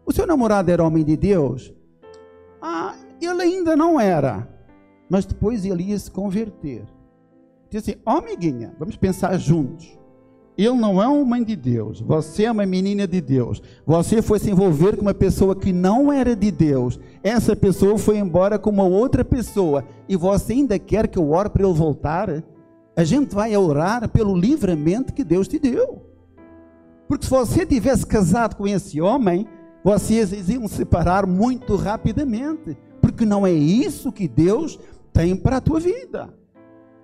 O 0.06 0.12
seu 0.12 0.25
namorado 0.25 0.71
era 0.71 0.84
homem 0.84 1.04
de 1.04 1.15
Deus? 1.15 1.73
Ah, 2.62 2.95
ele 3.22 3.41
ainda 3.41 3.76
não 3.76 4.00
era, 4.00 4.48
mas 5.10 5.26
depois 5.26 5.65
ele 5.65 5.84
ia 5.84 6.00
se 6.00 6.12
converter. 6.12 6.84
Diz 7.69 7.84
assim: 7.84 7.95
Ó, 8.06 8.15
oh, 8.15 8.17
amiguinha, 8.17 8.74
vamos 8.78 8.95
pensar 8.95 9.38
juntos. 9.38 9.98
Ele 10.58 10.76
não 10.76 11.02
é 11.02 11.08
um 11.08 11.24
mãe 11.24 11.41
de 11.41 11.56
Deus, 11.56 12.02
você 12.02 12.43
é 12.43 12.52
uma 12.52 12.65
menina 12.65 13.08
de 13.08 13.22
Deus. 13.22 13.62
Você 13.86 14.22
foi 14.22 14.39
se 14.39 14.52
envolver 14.52 14.98
com 14.98 15.04
uma 15.04 15.13
pessoa 15.13 15.56
que 15.56 15.72
não 15.72 16.12
era 16.12 16.36
de 16.36 16.52
Deus. 16.52 17.00
Essa 17.24 17.56
pessoa 17.56 17.98
foi 17.98 18.17
embora 18.17 18.60
com 18.60 18.69
uma 18.69 18.84
outra 18.84 19.24
pessoa. 19.24 19.86
E 20.08 20.17
você 20.17 20.52
ainda 20.52 20.78
quer 20.78 21.08
que 21.08 21.17
eu 21.17 21.32
ore 21.32 21.50
para 21.50 21.63
ele 21.63 21.74
voltar? 21.74 22.43
A 22.93 23.04
gente 23.06 23.34
vai 23.34 23.56
orar 23.56 24.10
pelo 24.10 24.36
livramento 24.36 25.13
que 25.13 25.24
Deus 25.24 25.48
te 25.48 25.58
deu. 25.58 26.02
Porque 27.08 27.24
se 27.24 27.32
você 27.32 27.65
tivesse 27.65 28.06
casado 28.06 28.58
com 28.58 28.67
esse 28.67 29.00
homem, 29.00 29.48
vocês 29.83 30.49
iam 30.49 30.67
separar 30.67 31.25
muito 31.25 31.75
rapidamente, 31.75 32.77
porque 33.01 33.25
não 33.25 33.45
é 33.45 33.51
isso 33.51 34.11
que 34.11 34.27
Deus 34.27 34.79
tem 35.13 35.35
para 35.35 35.57
a 35.57 35.61
tua 35.61 35.79
vida. 35.79 36.33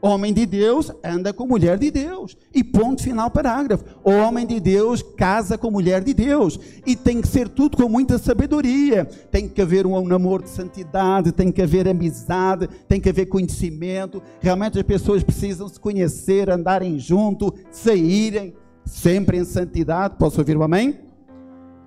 Homem 0.05 0.31
de 0.31 0.45
Deus 0.45 0.91
anda 1.03 1.33
com 1.33 1.47
mulher 1.47 1.79
de 1.79 1.89
Deus. 1.89 2.37
E 2.53 2.63
ponto 2.63 3.01
final 3.01 3.31
parágrafo. 3.31 3.83
Homem 4.03 4.45
de 4.45 4.59
Deus 4.59 5.01
casa 5.01 5.57
com 5.57 5.71
mulher 5.71 6.03
de 6.03 6.13
Deus. 6.13 6.59
E 6.85 6.95
tem 6.95 7.19
que 7.21 7.27
ser 7.27 7.49
tudo 7.49 7.75
com 7.75 7.89
muita 7.89 8.19
sabedoria. 8.19 9.05
Tem 9.05 9.49
que 9.49 9.59
haver 9.59 9.87
um 9.87 10.07
namoro 10.07 10.43
de 10.43 10.51
santidade, 10.51 11.31
tem 11.31 11.51
que 11.51 11.59
haver 11.59 11.87
amizade, 11.87 12.69
tem 12.87 13.01
que 13.01 13.09
haver 13.09 13.25
conhecimento. 13.25 14.21
Realmente 14.39 14.77
as 14.77 14.85
pessoas 14.85 15.23
precisam 15.23 15.67
se 15.67 15.79
conhecer, 15.79 16.51
andarem 16.51 16.99
junto, 16.99 17.51
saírem, 17.71 18.53
sempre 18.85 19.39
em 19.39 19.43
santidade. 19.43 20.17
Posso 20.19 20.39
ouvir 20.39 20.55
um 20.55 20.61
amém? 20.61 20.99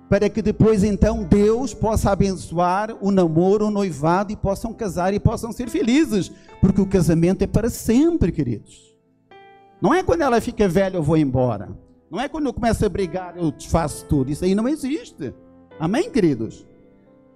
Para 0.09 0.27
que 0.27 0.41
depois 0.41 0.83
então 0.83 1.23
Deus 1.23 1.73
possa 1.73 2.11
abençoar 2.11 2.97
o 2.99 3.11
namoro, 3.11 3.67
o 3.67 3.71
noivado 3.71 4.33
e 4.33 4.35
possam 4.35 4.73
casar 4.73 5.13
e 5.13 5.19
possam 5.19 5.51
ser 5.51 5.69
felizes, 5.69 6.31
porque 6.59 6.81
o 6.81 6.87
casamento 6.87 7.43
é 7.43 7.47
para 7.47 7.69
sempre, 7.69 8.31
queridos. 8.31 8.97
Não 9.79 9.93
é 9.93 10.01
quando 10.01 10.21
ela 10.21 10.41
fica 10.41 10.67
velha 10.67 10.97
eu 10.97 11.03
vou 11.03 11.15
embora. 11.15 11.69
Não 12.09 12.19
é 12.19 12.27
quando 12.27 12.47
eu 12.47 12.53
começo 12.53 12.83
a 12.83 12.89
brigar 12.89 13.37
eu 13.37 13.51
desfaço 13.51 14.05
tudo. 14.07 14.31
Isso 14.31 14.43
aí 14.43 14.55
não 14.55 14.67
existe. 14.67 15.31
Amém, 15.79 16.09
queridos? 16.09 16.67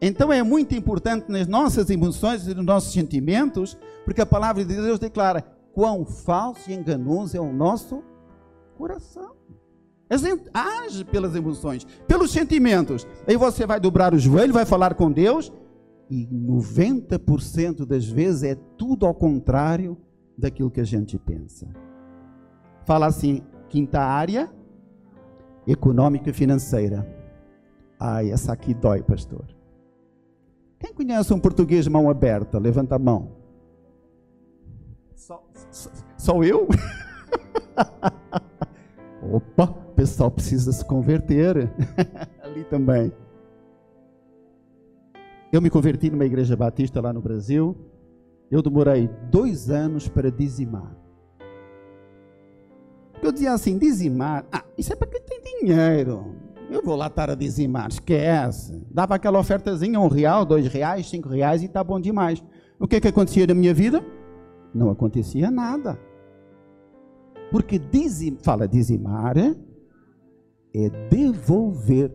Então 0.01 0.33
é 0.33 0.41
muito 0.41 0.75
importante 0.75 1.31
nas 1.31 1.47
nossas 1.47 1.89
emoções 1.89 2.47
e 2.47 2.55
nos 2.55 2.65
nossos 2.65 2.91
sentimentos, 2.91 3.77
porque 4.03 4.19
a 4.19 4.25
palavra 4.25 4.65
de 4.65 4.75
Deus 4.75 4.99
declara 4.99 5.45
quão 5.73 6.03
falso 6.05 6.69
e 6.69 6.73
enganoso 6.73 7.38
é 7.38 7.39
o 7.39 7.53
nosso 7.53 8.03
coração. 8.77 9.36
Age 10.54 11.06
pelas 11.06 11.36
emoções, 11.36 11.86
pelos 12.08 12.32
sentimentos. 12.32 13.08
Aí 13.28 13.38
você 13.38 13.65
vai 13.65 13.80
dobrar 13.80 14.13
o 14.13 14.19
joelho, 14.19 14.54
vai 14.54 14.65
falar 14.65 14.93
com 14.93 15.12
Deus, 15.12 15.52
e 16.10 16.28
90% 16.28 17.86
das 17.86 18.06
vezes 18.06 18.43
é 18.43 18.56
tudo 18.78 19.06
ao 19.06 19.13
contrário 19.13 19.97
daquilo 20.38 20.69
que 20.69 20.82
a 20.82 20.86
gente 20.86 21.17
pensa. 21.17 21.67
Fala 22.86 23.06
assim, 23.06 23.41
quinta 23.69 24.02
área, 24.02 24.52
econômica 25.65 26.30
e 26.30 26.34
financeira. 26.34 27.08
Ai, 27.99 28.32
essa 28.32 28.52
aqui 28.52 28.73
dói, 28.73 29.02
pastor. 29.02 29.45
Quem 30.80 30.93
conhece 30.93 31.34
um 31.34 31.39
português 31.39 31.88
mão 31.88 32.10
aberta? 32.10 32.60
Levanta 32.60 32.95
a 32.95 32.99
mão. 32.99 33.38
Só, 35.15 35.41
só, 35.71 35.89
só 36.17 36.43
eu? 36.43 36.67
Opa, 39.31 39.63
o 39.63 39.93
pessoal 39.95 40.29
precisa 40.29 40.71
se 40.71 40.83
converter. 40.83 41.69
Ali 42.43 42.63
também. 42.65 43.12
Eu 45.51 45.62
me 45.62 45.69
converti 45.69 46.09
numa 46.09 46.25
igreja 46.25 46.55
batista 46.55 46.99
lá 46.99 47.13
no 47.13 47.21
Brasil. 47.21 47.77
Eu 48.49 48.62
demorei 48.62 49.09
dois 49.29 49.69
anos 49.69 50.07
para 50.07 50.31
dizimar. 50.31 50.95
Eu 53.21 53.31
dizia 53.31 53.53
assim: 53.53 53.77
dizimar, 53.77 54.45
ah, 54.51 54.63
isso 54.77 54.91
é 54.91 54.95
para 54.95 55.07
quem 55.07 55.21
tem 55.21 55.39
dinheiro. 55.59 56.36
Eu 56.69 56.81
vou 56.83 56.95
lá 56.95 57.07
estar 57.07 57.29
a 57.29 57.36
dizimar, 57.36 57.88
esquece. 57.89 58.83
Dava 58.89 59.15
aquela 59.15 59.39
ofertazinha, 59.39 59.99
um 59.99 60.07
real, 60.07 60.43
dois 60.43 60.67
reais, 60.67 61.09
cinco 61.09 61.29
reais 61.29 61.62
e 61.62 61.65
está 61.65 61.83
bom 61.83 61.99
demais. 61.99 62.43
O 62.79 62.88
que, 62.88 62.99
que 62.99 63.07
acontecia 63.07 63.45
na 63.45 63.53
minha 63.53 63.73
vida? 63.73 64.03
Não 64.73 64.89
acontecia 64.89 65.51
nada. 65.51 65.99
Porque 67.53 67.77
dizim, 67.77 68.35
fala 68.41 68.67
dizimar 68.67 69.37
é, 69.37 69.55
é 70.73 70.89
devolver. 71.07 72.11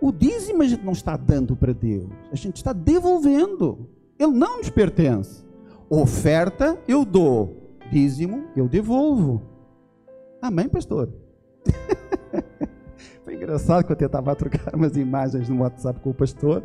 O 0.00 0.12
dízimo 0.12 0.62
a 0.62 0.66
gente 0.68 0.84
não 0.84 0.92
está 0.92 1.16
dando 1.16 1.56
para 1.56 1.72
Deus, 1.72 2.08
a 2.30 2.36
gente 2.36 2.58
está 2.58 2.72
devolvendo. 2.72 3.88
Ele 4.16 4.30
não 4.30 4.58
nos 4.58 4.70
pertence. 4.70 5.44
Oferta 5.90 6.78
eu 6.86 7.04
dou, 7.04 7.76
dízimo 7.90 8.44
eu 8.54 8.68
devolvo. 8.68 9.42
Amém, 10.40 10.68
pastor? 10.68 11.12
Foi 13.24 13.34
engraçado 13.34 13.84
que 13.84 13.90
eu 13.90 13.96
tentava 13.96 14.36
trocar 14.36 14.76
umas 14.76 14.96
imagens 14.96 15.48
no 15.48 15.62
WhatsApp 15.62 15.98
com 15.98 16.10
o 16.10 16.14
pastor. 16.14 16.62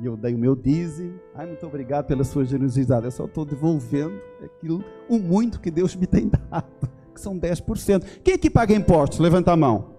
E 0.00 0.06
eu 0.06 0.16
dei 0.16 0.34
o 0.34 0.38
meu 0.38 0.56
dízimo. 0.56 1.20
Ai, 1.34 1.46
muito 1.46 1.66
obrigado 1.66 2.06
pela 2.06 2.24
sua 2.24 2.42
generosidade. 2.42 3.04
Eu 3.04 3.10
só 3.10 3.26
estou 3.26 3.44
devolvendo 3.44 4.18
aquilo, 4.42 4.82
o 5.08 5.18
muito 5.18 5.60
que 5.60 5.70
Deus 5.70 5.94
me 5.94 6.06
tem 6.06 6.30
dado, 6.50 6.88
que 7.14 7.20
são 7.20 7.38
10%. 7.38 8.04
Quem 8.24 8.34
é 8.34 8.38
que 8.38 8.48
paga 8.48 8.74
impostos? 8.74 9.18
Levanta 9.18 9.52
a 9.52 9.56
mão. 9.56 9.90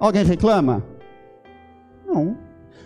Alguém 0.00 0.24
reclama? 0.24 0.84
Não. 2.04 2.36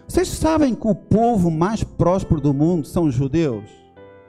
Vocês 0.07 0.29
sabem 0.29 0.75
que 0.75 0.87
o 0.87 0.95
povo 0.95 1.51
mais 1.51 1.83
próspero 1.83 2.41
do 2.41 2.53
mundo 2.53 2.87
são 2.87 3.05
os 3.05 3.15
judeus? 3.15 3.71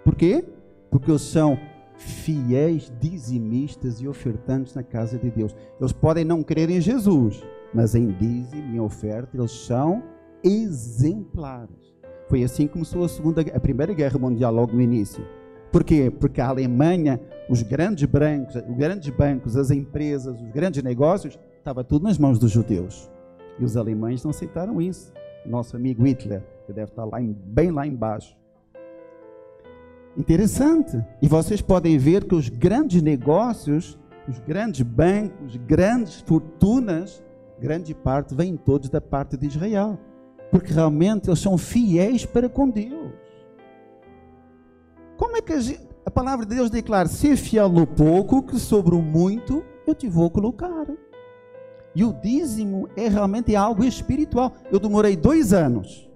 Por 0.06 0.16
quê? 0.16 0.46
Porque 0.90 1.12
eles 1.12 1.22
são 1.22 1.60
fiéis 1.98 2.92
dizimistas 3.02 4.00
e 4.00 4.08
ofertantes 4.08 4.74
na 4.74 4.82
casa 4.82 5.18
de 5.18 5.30
Deus. 5.30 5.54
Eles 5.80 5.92
podem 5.92 6.24
não 6.24 6.42
crer 6.42 6.70
em 6.70 6.80
Jesus, 6.80 7.44
mas 7.74 7.96
em 7.96 8.08
dízimo 8.12 8.76
e 8.76 8.80
oferta 8.80 9.36
eles 9.36 9.52
são 9.52 10.02
exemplares. 10.44 11.92
Foi 12.28 12.44
assim 12.44 12.68
que 12.68 12.74
começou 12.74 13.04
a, 13.04 13.10
segunda, 13.10 13.42
a 13.42 13.60
Primeira 13.60 13.94
Guerra 13.94 14.18
Mundial, 14.18 14.54
logo 14.54 14.74
no 14.74 14.82
início. 14.82 15.26
Por 15.72 15.84
quê? 15.84 16.12
Porque 16.12 16.42
a 16.42 16.48
Alemanha, 16.48 17.20
os 17.50 17.62
grandes 17.62 18.06
bancos, 18.06 18.56
os 18.56 18.78
grandes 18.78 19.10
bancos, 19.10 19.56
as 19.56 19.72
empresas, 19.72 20.40
os 20.40 20.52
grandes 20.52 20.84
negócios, 20.84 21.40
estava 21.58 21.84
tudo 21.84 22.04
nas 22.04 22.18
mãos 22.18 22.38
dos 22.38 22.52
judeus. 22.52 23.10
E 23.60 23.64
os 23.64 23.78
alemães 23.78 24.24
não 24.24 24.32
aceitaram 24.32 24.82
isso. 24.82 25.14
Nosso 25.46 25.76
amigo 25.76 26.06
Hitler, 26.06 26.44
que 26.66 26.74
deve 26.74 26.92
estar 26.92 27.06
lá 27.06 27.22
em, 27.22 27.32
bem 27.32 27.72
lá 27.72 27.88
embaixo. 27.88 28.36
Interessante. 30.18 31.04
E 31.22 31.28
vocês 31.28 31.62
podem 31.62 31.98
ver 31.98 32.26
que 32.26 32.36
os 32.36 32.50
grandes 32.50 33.02
negócios, 33.02 33.98
os 34.28 34.40
grandes 34.40 34.82
bancos, 34.82 35.56
grandes 35.56 36.22
fortunas, 36.22 37.24
grande 37.60 37.94
parte 37.94 38.36
vem 38.36 38.58
todos 38.58 38.90
da 38.90 39.00
parte 39.00 39.38
de 39.38 39.48
Israel. 39.48 39.98
Porque 40.52 40.74
realmente 40.74 41.30
eles 41.30 41.40
são 41.40 41.58
fiéis 41.58 42.26
para 42.26 42.50
com 42.50 42.70
Deus. 42.70 43.14
Como 45.18 45.38
é 45.38 45.42
que 45.42 45.54
a, 45.54 45.60
a 46.06 46.12
palavra 46.12 46.46
de 46.46 46.56
Deus 46.56 46.70
declara: 46.70 47.08
ser 47.08 47.38
fiel 47.38 47.70
no 47.70 47.88
pouco, 47.88 48.44
que 48.44 48.60
sobre 48.60 48.94
o 48.94 49.02
muito 49.02 49.64
eu 49.88 49.96
te 49.96 50.08
vou 50.08 50.30
colocar. 50.30 50.88
E 51.96 52.04
o 52.04 52.14
dízimo 52.14 52.88
é 52.96 53.08
realmente 53.08 53.56
algo 53.56 53.84
espiritual. 53.84 54.54
Eu 54.72 54.80
demorei 54.80 55.16
dois 55.16 55.54
anos. 55.54 56.10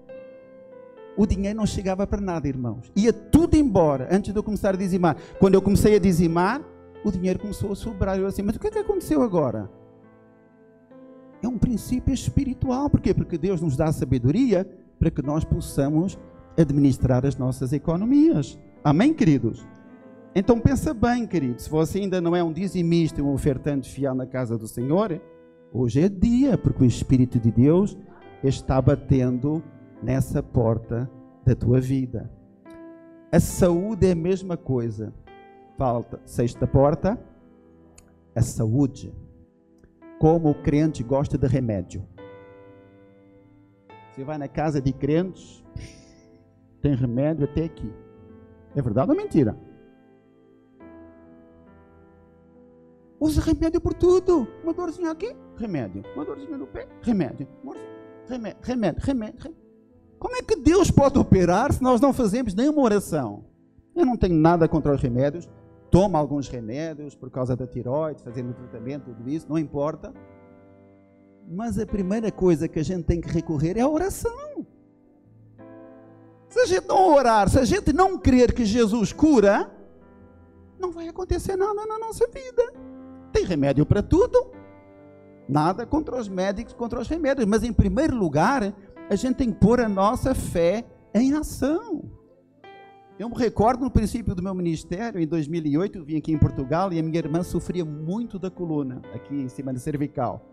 O 1.18 1.26
dinheiro 1.26 1.58
não 1.58 1.66
chegava 1.66 2.06
para 2.06 2.20
nada, 2.20 2.48
irmãos. 2.48 2.92
Ia 2.96 3.14
tudo 3.14 3.56
embora 3.56 4.08
antes 4.12 4.34
de 4.34 4.40
eu 4.40 4.44
começar 4.44 4.74
a 4.74 4.78
dizimar. 4.78 5.16
Quando 5.40 5.54
eu 5.54 5.62
comecei 5.62 5.96
a 5.96 6.00
dizimar, 6.00 6.62
o 7.04 7.12
dinheiro 7.12 7.40
começou 7.40 7.72
a 7.72 7.76
sobrar. 7.76 8.18
Eu 8.18 8.28
assim, 8.28 8.42
mas 8.42 8.56
o 8.56 8.60
que 8.60 8.68
é 8.68 8.72
que 8.72 8.80
aconteceu 8.80 9.22
agora? 9.22 9.70
É 11.46 11.50
um 11.50 11.58
princípio 11.58 12.14
espiritual. 12.14 12.90
Por 12.90 13.00
quê? 13.00 13.14
Porque 13.14 13.38
Deus 13.38 13.62
nos 13.62 13.78
dá 13.78 13.92
sabedoria 13.92 14.68
para 15.00 15.10
que 15.10 15.22
nós 15.22 15.44
possamos 15.44 16.18
administrar 16.58 17.26
as 17.26 17.38
nossas 17.38 17.74
economias. 17.74 18.60
Amém, 18.84 19.14
queridos? 19.14 19.66
Então 20.36 20.60
pensa 20.60 20.94
bem, 20.94 21.26
querido. 21.26 21.62
Se 21.62 21.70
você 21.70 22.00
ainda 22.00 22.20
não 22.20 22.36
é 22.36 22.44
um 22.44 22.52
dizimista, 22.52 23.22
um 23.22 23.34
ofertante 23.34 23.90
fiel 23.90 24.14
na 24.14 24.26
casa 24.26 24.58
do 24.58 24.68
Senhor, 24.68 25.20
Hoje 25.78 26.00
é 26.02 26.08
dia, 26.08 26.58
porque 26.58 26.84
o 26.84 26.88
Espírito 26.88 27.38
de 27.38 27.52
Deus 27.52 27.98
está 28.42 28.82
batendo 28.82 29.62
nessa 30.02 30.42
porta 30.42 31.12
da 31.46 31.54
tua 31.54 31.82
vida. 31.82 32.32
A 33.30 33.42
saúde 33.42 34.08
é 34.08 34.14
a 34.14 34.16
mesma 34.16 34.56
coisa. 34.56 35.14
Falta 35.78 36.22
sexta 36.24 36.66
porta, 36.66 37.20
a 38.34 38.42
saúde. 38.42 39.14
Como 40.20 40.50
o 40.50 40.56
crente 40.56 41.04
gosta 41.04 41.38
de 41.38 41.48
remédio. 41.48 42.08
Você 44.12 44.24
vai 44.24 44.38
na 44.38 44.48
casa 44.48 44.82
de 44.82 44.94
crentes, 44.94 45.64
tem 46.82 46.96
remédio 46.96 47.44
até 47.46 47.66
aqui. 47.66 47.92
É 48.76 48.82
verdade 48.82 49.12
ou 49.12 49.18
mentira? 49.18 49.58
Usa 53.20 53.42
remédio 53.42 53.82
por 53.82 53.94
tudo. 53.94 54.48
Uma 54.64 54.74
dorzinha 54.74 55.12
aqui, 55.12 55.36
remédio. 55.58 56.04
Uma 56.16 56.26
dorzinha 56.26 56.58
no 56.58 56.68
pé, 56.68 56.88
remédio. 57.02 57.48
Remédio, 58.28 58.60
remédio, 58.62 59.04
remédio. 59.04 59.56
Como 60.20 60.36
é 60.36 60.42
que 60.42 60.56
Deus 60.56 60.90
pode 60.90 61.20
operar 61.20 61.72
se 61.74 61.84
nós 61.84 62.02
não 62.02 62.14
fazemos 62.14 62.54
nenhuma 62.54 62.82
oração? 62.82 63.46
Eu 63.96 64.06
não 64.06 64.18
tenho 64.18 64.36
nada 64.36 64.68
contra 64.68 64.94
os 64.94 65.02
remédios. 65.02 65.50
Toma 65.96 66.20
alguns 66.20 66.50
remédios 66.50 67.16
por 67.16 67.32
causa 67.32 67.56
da 67.56 67.66
tiroide, 67.66 68.22
fazendo 68.22 68.54
tratamento, 68.54 69.14
tudo 69.14 69.30
isso, 69.30 69.48
não 69.48 69.58
importa. 69.58 70.14
Mas 71.48 71.80
a 71.80 71.86
primeira 71.86 72.30
coisa 72.30 72.68
que 72.68 72.80
a 72.80 72.84
gente 72.84 73.06
tem 73.06 73.22
que 73.22 73.30
recorrer 73.30 73.78
é 73.78 73.80
a 73.80 73.88
oração. 73.88 74.68
Se 76.50 76.60
a 76.60 76.66
gente 76.66 76.86
não 76.86 77.16
orar, 77.16 77.48
se 77.48 77.58
a 77.58 77.64
gente 77.64 77.94
não 77.94 78.18
crer 78.18 78.54
que 78.54 78.66
Jesus 78.66 79.14
cura, 79.14 79.72
não 80.78 80.92
vai 80.92 81.08
acontecer 81.08 81.56
nada 81.56 81.86
na 81.86 81.98
nossa 81.98 82.28
vida. 82.28 82.74
Tem 83.32 83.46
remédio 83.46 83.86
para 83.86 84.04
tudo. 84.04 84.52
Nada 85.48 85.86
contra 85.86 86.18
os 86.18 86.28
médicos, 86.28 86.74
contra 86.74 87.00
os 87.00 87.08
remédios. 87.08 87.48
Mas, 87.48 87.64
em 87.64 87.72
primeiro 87.72 88.18
lugar, 88.18 88.76
a 89.10 89.16
gente 89.16 89.38
tem 89.38 89.50
que 89.50 89.62
pôr 89.62 89.80
a 89.80 89.88
nossa 89.88 90.36
fé 90.36 90.84
em 91.14 91.34
ação. 91.36 92.04
Eu 93.18 93.30
me 93.30 93.36
recordo 93.36 93.82
no 93.82 93.90
princípio 93.90 94.36
do 94.36 94.44
meu 94.44 94.54
ministério, 94.54 95.22
em 95.22 95.26
2008, 95.26 96.00
eu 96.00 96.04
vim 96.04 96.18
aqui 96.18 96.34
em 96.34 96.38
Portugal 96.38 96.92
e 96.92 97.00
a 97.00 97.04
minha 97.04 97.18
irmã 97.18 97.44
sofria 97.44 97.86
muito 97.86 98.38
da 98.38 98.52
coluna, 98.52 99.02
aqui 99.14 99.34
em 99.34 99.48
cima 99.48 99.72
da 99.72 99.80
cervical. 99.80 100.46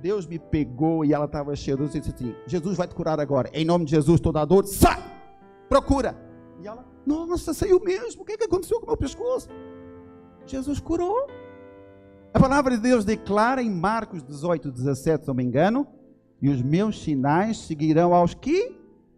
Deus 0.00 0.26
me 0.26 0.38
pegou 0.38 1.04
e 1.04 1.12
ela 1.12 1.26
estava 1.26 1.54
cheia 1.54 1.76
de 1.76 1.84
disse 1.84 2.10
assim: 2.10 2.34
Jesus 2.46 2.76
vai 2.76 2.86
te 2.86 2.94
curar 2.94 3.20
agora. 3.20 3.50
Em 3.52 3.66
nome 3.66 3.84
de 3.84 3.90
Jesus, 3.90 4.18
toda 4.18 4.40
a 4.40 4.46
dor, 4.46 4.64
sai! 4.64 5.02
Procura! 5.68 6.16
E 6.58 6.66
ela, 6.66 6.86
nossa, 7.04 7.52
saiu 7.52 7.80
mesmo. 7.80 8.22
O 8.22 8.24
que, 8.24 8.32
é 8.32 8.36
que 8.38 8.44
aconteceu 8.44 8.78
com 8.78 8.86
o 8.86 8.88
meu 8.88 8.96
pescoço? 8.96 9.48
Jesus 10.46 10.80
curou. 10.80 11.26
A 12.32 12.40
palavra 12.40 12.76
de 12.76 12.82
Deus 12.82 13.04
declara 13.04 13.62
em 13.62 13.70
Marcos 13.70 14.22
18, 14.22 14.70
17, 14.70 15.24
se 15.24 15.28
não 15.28 15.34
me 15.34 15.44
engano, 15.44 15.86
e 16.40 16.48
os 16.48 16.62
meus 16.62 17.02
sinais 17.02 17.58
seguirão 17.58 18.14
aos 18.14 18.32
que 18.32 18.74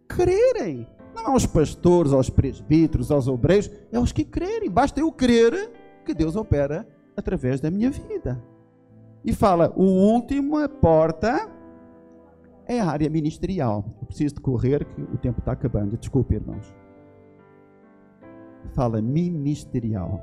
crerem. 0.07 0.85
Não 1.15 1.33
aos 1.33 1.45
pastores, 1.45 2.13
aos 2.13 2.29
presbíteros, 2.29 3.11
aos 3.11 3.27
obreiros, 3.27 3.69
é 3.91 3.97
aos 3.97 4.11
que 4.11 4.23
crerem. 4.23 4.69
Basta 4.69 4.99
eu 4.99 5.11
crer 5.11 5.71
que 6.05 6.13
Deus 6.13 6.35
opera 6.35 6.87
através 7.15 7.59
da 7.59 7.69
minha 7.69 7.91
vida. 7.91 8.41
E 9.23 9.33
fala, 9.33 9.71
o 9.75 9.83
último 9.83 10.67
porta 10.67 11.49
é 12.65 12.79
a 12.79 12.87
área 12.87 13.09
ministerial. 13.09 13.85
Eu 14.01 14.07
preciso 14.07 14.35
de 14.35 14.41
correr, 14.41 14.85
que 14.85 15.01
o 15.01 15.17
tempo 15.17 15.39
está 15.39 15.51
acabando. 15.51 15.97
Desculpe, 15.97 16.35
irmãos. 16.35 16.73
Fala 18.73 19.01
ministerial. 19.01 20.21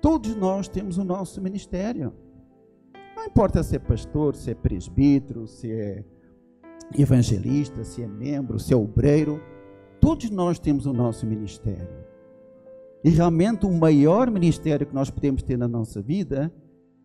Todos 0.00 0.34
nós 0.36 0.68
temos 0.68 0.98
o 0.98 1.04
nosso 1.04 1.42
ministério. 1.42 2.14
Não 3.16 3.26
importa 3.26 3.62
se 3.62 3.74
é 3.76 3.78
pastor, 3.78 4.36
se 4.36 4.52
é 4.52 4.54
presbítero, 4.54 5.46
se 5.46 5.70
é 5.70 6.04
evangelista, 6.96 7.82
se 7.82 8.02
é 8.02 8.06
membro, 8.06 8.58
se 8.58 8.72
é 8.72 8.76
obreiro, 8.76 9.40
todos 10.06 10.30
nós 10.30 10.56
temos 10.56 10.86
o 10.86 10.92
nosso 10.92 11.26
ministério. 11.26 11.88
E 13.02 13.10
realmente 13.10 13.66
o 13.66 13.72
maior 13.72 14.30
ministério 14.30 14.86
que 14.86 14.94
nós 14.94 15.10
podemos 15.10 15.42
ter 15.42 15.58
na 15.58 15.66
nossa 15.66 16.00
vida 16.00 16.54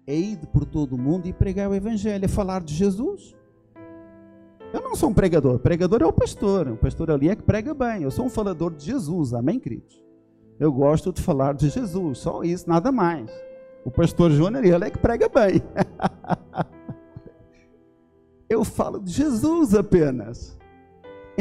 é 0.06 0.16
ir 0.16 0.38
por 0.54 0.66
todo 0.66 0.94
o 0.94 1.00
mundo 1.00 1.28
e 1.28 1.34
pregar 1.34 1.68
o 1.68 1.74
evangelho, 1.74 2.24
é 2.24 2.28
falar 2.28 2.62
de 2.62 2.76
Jesus. 2.76 3.36
Eu 4.72 4.82
não 4.82 4.96
sou 4.96 5.10
um 5.10 5.16
pregador, 5.16 5.56
o 5.56 5.60
pregador 5.60 6.04
é 6.04 6.06
o 6.06 6.14
pastor, 6.14 6.68
o 6.68 6.78
pastor 6.78 7.10
ali 7.10 7.28
é 7.28 7.36
que 7.36 7.42
prega 7.42 7.74
bem. 7.74 8.04
Eu 8.04 8.12
sou 8.12 8.26
um 8.26 8.30
falador 8.30 8.72
de 8.72 8.86
Jesus, 8.86 9.34
amém, 9.34 9.60
queridos? 9.60 10.00
eu 10.60 10.72
gosto 10.72 11.12
de 11.12 11.24
falar 11.24 11.56
de 11.56 11.70
Jesus, 11.70 12.20
só 12.20 12.44
isso, 12.44 12.70
nada 12.70 12.92
mais. 12.92 13.32
O 13.84 13.90
pastor 13.90 14.30
Júnior, 14.30 14.64
ele 14.64 14.86
é 14.86 14.92
que 14.92 15.00
prega 15.00 15.28
bem. 15.28 15.60
eu 18.48 18.64
falo 18.64 19.00
de 19.00 19.12
Jesus 19.12 19.74
apenas. 19.74 20.61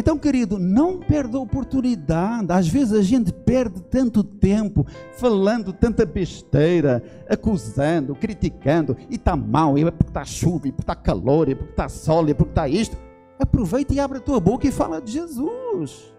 Então, 0.01 0.17
querido, 0.17 0.59
não 0.59 0.99
perda 0.99 1.37
a 1.37 1.41
oportunidade. 1.43 2.51
Às 2.51 2.67
vezes 2.67 2.95
a 2.95 3.03
gente 3.03 3.31
perde 3.31 3.83
tanto 3.83 4.25
tempo 4.25 4.87
falando 5.19 5.75
tanta 5.75 6.07
besteira, 6.07 7.05
acusando, 7.29 8.15
criticando, 8.15 8.97
e 9.11 9.17
está 9.17 9.37
mal, 9.37 9.77
e 9.77 9.83
é 9.83 9.91
porque 9.91 10.09
está 10.09 10.25
chuva, 10.25 10.69
e 10.69 10.73
porque 10.73 10.85
está 10.85 10.95
calor, 10.95 11.51
e 11.51 11.55
porque 11.55 11.73
está 11.73 11.87
sol, 11.91 12.27
e 12.31 12.33
porque 12.33 12.51
está 12.51 12.67
isto. 12.67 12.97
Aproveita 13.39 13.93
e 13.93 14.01
abre 14.01 14.17
a 14.17 14.23
tua 14.23 14.41
boca 14.41 14.67
e 14.67 14.73
fala 14.73 15.03
de 15.03 15.13
Jesus. 15.13 16.11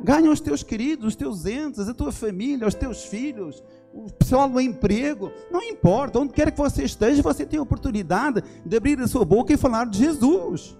Ganha 0.00 0.30
os 0.30 0.40
teus 0.40 0.62
queridos, 0.62 1.08
os 1.08 1.14
teus 1.14 1.44
entes, 1.44 1.86
a 1.86 1.92
tua 1.92 2.10
família, 2.10 2.66
os 2.66 2.72
teus 2.72 3.04
filhos, 3.04 3.62
o 3.92 4.10
pessoal 4.10 4.48
no 4.48 4.58
emprego. 4.58 5.30
Não 5.50 5.62
importa, 5.62 6.18
onde 6.18 6.32
quer 6.32 6.50
que 6.50 6.56
você 6.56 6.82
esteja, 6.82 7.20
você 7.20 7.44
tem 7.44 7.58
a 7.58 7.62
oportunidade 7.62 8.42
de 8.64 8.74
abrir 8.74 8.98
a 9.00 9.06
sua 9.06 9.26
boca 9.26 9.52
e 9.52 9.58
falar 9.58 9.84
de 9.84 9.98
Jesus. 9.98 10.78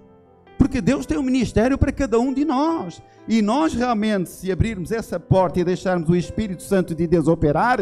Porque 0.59 0.81
Deus 0.81 1.07
tem 1.07 1.17
um 1.17 1.23
ministério 1.23 1.79
para 1.79 1.93
cada 1.93 2.19
um 2.19 2.35
de 2.35 2.45
nós. 2.45 3.01
E 3.29 3.41
nós 3.41 3.73
realmente, 3.73 4.29
se 4.29 4.51
abrirmos 4.51 4.91
essa 4.91 5.21
porta 5.21 5.61
e 5.61 5.65
deixarmos 5.65 6.09
o 6.11 6.17
Espírito 6.17 6.63
Santo 6.63 6.95
de 6.95 7.07
Deus 7.07 7.29
operar, 7.29 7.79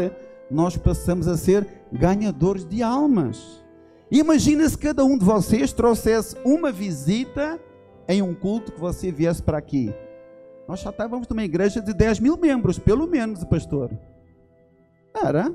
nós 0.49 0.77
passamos 0.77 1.27
a 1.27 1.35
ser 1.35 1.67
ganhadores 1.91 2.63
de 2.63 2.83
almas. 2.83 3.65
Imagina 4.11 4.69
se 4.69 4.77
cada 4.77 5.03
um 5.03 5.17
de 5.17 5.25
vocês 5.25 5.73
trouxesse 5.73 6.37
uma 6.45 6.71
visita 6.71 7.59
em 8.07 8.21
um 8.21 8.33
culto 8.33 8.71
que 8.71 8.79
você 8.79 9.11
viesse 9.11 9.41
para 9.41 9.57
aqui. 9.57 9.93
Nós 10.67 10.81
já 10.81 10.89
estávamos 10.89 11.27
numa 11.27 11.43
igreja 11.43 11.81
de 11.81 11.93
10 11.93 12.19
mil 12.19 12.37
membros, 12.37 12.77
pelo 12.77 13.07
menos, 13.07 13.43
pastor. 13.43 13.91
Era. 15.13 15.53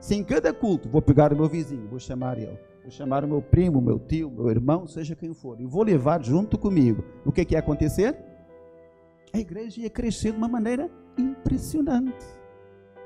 Se 0.00 0.14
em 0.14 0.24
cada 0.24 0.52
culto 0.52 0.88
vou 0.88 1.02
pegar 1.02 1.32
o 1.32 1.36
meu 1.36 1.48
vizinho, 1.48 1.86
vou 1.88 1.98
chamar 1.98 2.38
ele, 2.38 2.58
vou 2.82 2.90
chamar 2.90 3.24
o 3.24 3.28
meu 3.28 3.42
primo, 3.42 3.80
meu 3.80 3.98
tio, 3.98 4.30
meu 4.30 4.48
irmão, 4.50 4.86
seja 4.86 5.14
quem 5.14 5.34
for, 5.34 5.60
e 5.60 5.66
vou 5.66 5.82
levar 5.82 6.22
junto 6.22 6.58
comigo. 6.58 7.04
O 7.24 7.32
que, 7.32 7.44
que 7.44 7.54
ia 7.54 7.60
acontecer? 7.60 8.16
A 9.32 9.38
igreja 9.38 9.82
ia 9.82 9.90
crescer 9.90 10.32
de 10.32 10.38
uma 10.38 10.48
maneira 10.48 10.90
impressionante. 11.16 12.26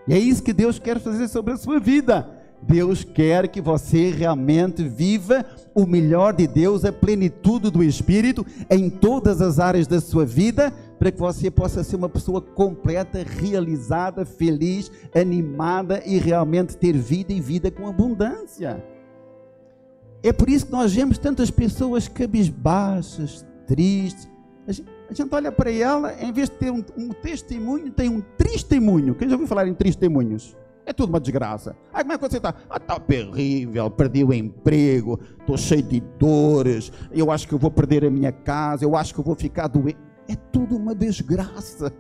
E 0.07 0.15
é 0.15 0.19
isso 0.19 0.43
que 0.43 0.53
Deus 0.53 0.79
quer 0.79 0.99
fazer 1.01 1.29
sobre 1.29 1.55
a 1.55 1.57
sua 1.57 1.79
vida. 1.79 2.43
Deus 2.63 3.05
quer 3.05 3.49
que 3.49 3.61
você 3.61 4.11
realmente 4.11 4.83
viva 4.83 5.45
o 5.75 5.85
melhor 5.87 6.33
de 6.35 6.47
Deus, 6.47 6.85
a 6.85 6.93
plenitude 6.93 7.71
do 7.71 7.83
Espírito 7.83 8.47
em 8.71 8.89
todas 8.89 9.43
as 9.43 9.59
áreas 9.59 9.87
da 9.87 10.01
sua 10.01 10.25
vida, 10.25 10.73
para 10.99 11.11
que 11.11 11.19
você 11.19 11.51
possa 11.51 11.85
ser 11.85 11.97
uma 11.97 12.09
pessoa 12.09 12.41
completa, 12.41 13.23
realizada, 13.23 14.25
feliz, 14.25 14.91
animada 15.15 16.03
e 16.07 16.19
realmente 16.19 16.77
ter 16.77 16.97
vida 16.97 17.33
e 17.33 17.41
vida 17.41 17.71
com 17.71 17.87
abundância. 17.87 18.83
É 20.25 20.33
por 20.33 20.49
isso 20.49 20.65
que 20.65 20.73
nós 20.73 20.95
vemos 20.95 21.19
tantas 21.19 21.51
pessoas 21.51 22.09
cabisbaixas, 22.09 23.47
tristes, 23.67 24.27
A 24.67 24.73
gente, 24.73 24.89
a 25.11 25.13
gente 25.13 25.35
olha 25.35 25.53
para 25.53 25.71
ela, 25.71 26.15
em 26.19 26.33
vez 26.33 26.49
de 26.49 26.57
ter 26.57 26.71
um, 26.71 26.83
um 26.97 27.11
testemunho, 27.11 27.91
tem 27.91 28.09
um 28.09 28.23
testemunho. 28.39 29.15
Quem 29.15 29.29
já 29.29 29.35
ouviu 29.35 29.47
falar 29.47 29.69
em 29.69 29.75
testemunhos? 29.75 30.57
É 30.87 30.95
tudo 30.95 31.11
uma 31.11 31.21
desgraça. 31.21 31.77
Ah, 31.93 32.01
como 32.01 32.15
é 32.15 32.19
que 32.19 32.27
você 32.27 32.39
está? 32.39 32.55
Ah, 32.71 32.79
está 32.79 32.99
terrível, 32.99 33.91
perdi 33.91 34.25
o 34.25 34.33
emprego, 34.33 35.21
estou 35.39 35.59
cheio 35.59 35.83
de 35.83 36.01
dores, 36.19 36.91
eu 37.13 37.31
acho 37.31 37.47
que 37.47 37.53
eu 37.53 37.59
vou 37.59 37.71
perder 37.71 38.07
a 38.07 38.11
minha 38.11 38.33
casa, 38.33 38.83
eu 38.83 38.97
acho 38.97 39.13
que 39.13 39.21
eu 39.21 39.25
vou 39.25 39.35
ficar 39.35 39.67
doente. 39.67 39.99
É 40.27 40.35
tudo 40.35 40.75
uma 40.75 40.95
desgraça. 40.95 41.93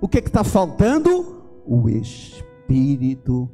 O 0.00 0.08
que 0.08 0.16
é 0.16 0.22
que 0.22 0.28
está 0.28 0.42
faltando? 0.42 1.44
O 1.66 1.90
Espírito 1.90 3.50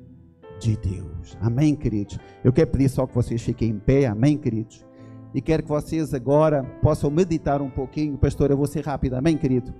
de 0.59 0.77
Deus. 0.77 1.37
Amém, 1.41 1.75
queridos? 1.75 2.19
Eu 2.43 2.53
quero 2.53 2.71
pedir 2.71 2.89
só 2.89 3.07
que 3.07 3.15
vocês 3.15 3.43
fiquem 3.43 3.71
em 3.71 3.79
pé, 3.79 4.07
amém, 4.07 4.37
queridos? 4.37 4.85
E 5.35 5.41
quero 5.41 5.63
que 5.63 5.69
vocês 5.69 6.15
agora 6.15 6.65
possam 6.83 7.11
meditar 7.11 7.61
um 7.61 7.71
pouquinho. 7.71 8.17
Pastor, 8.17 8.51
eu 8.51 8.57
vou 8.57 8.67
ser 8.67 8.85
rápido, 8.85 9.15
amém, 9.15 9.37
querido? 9.37 9.75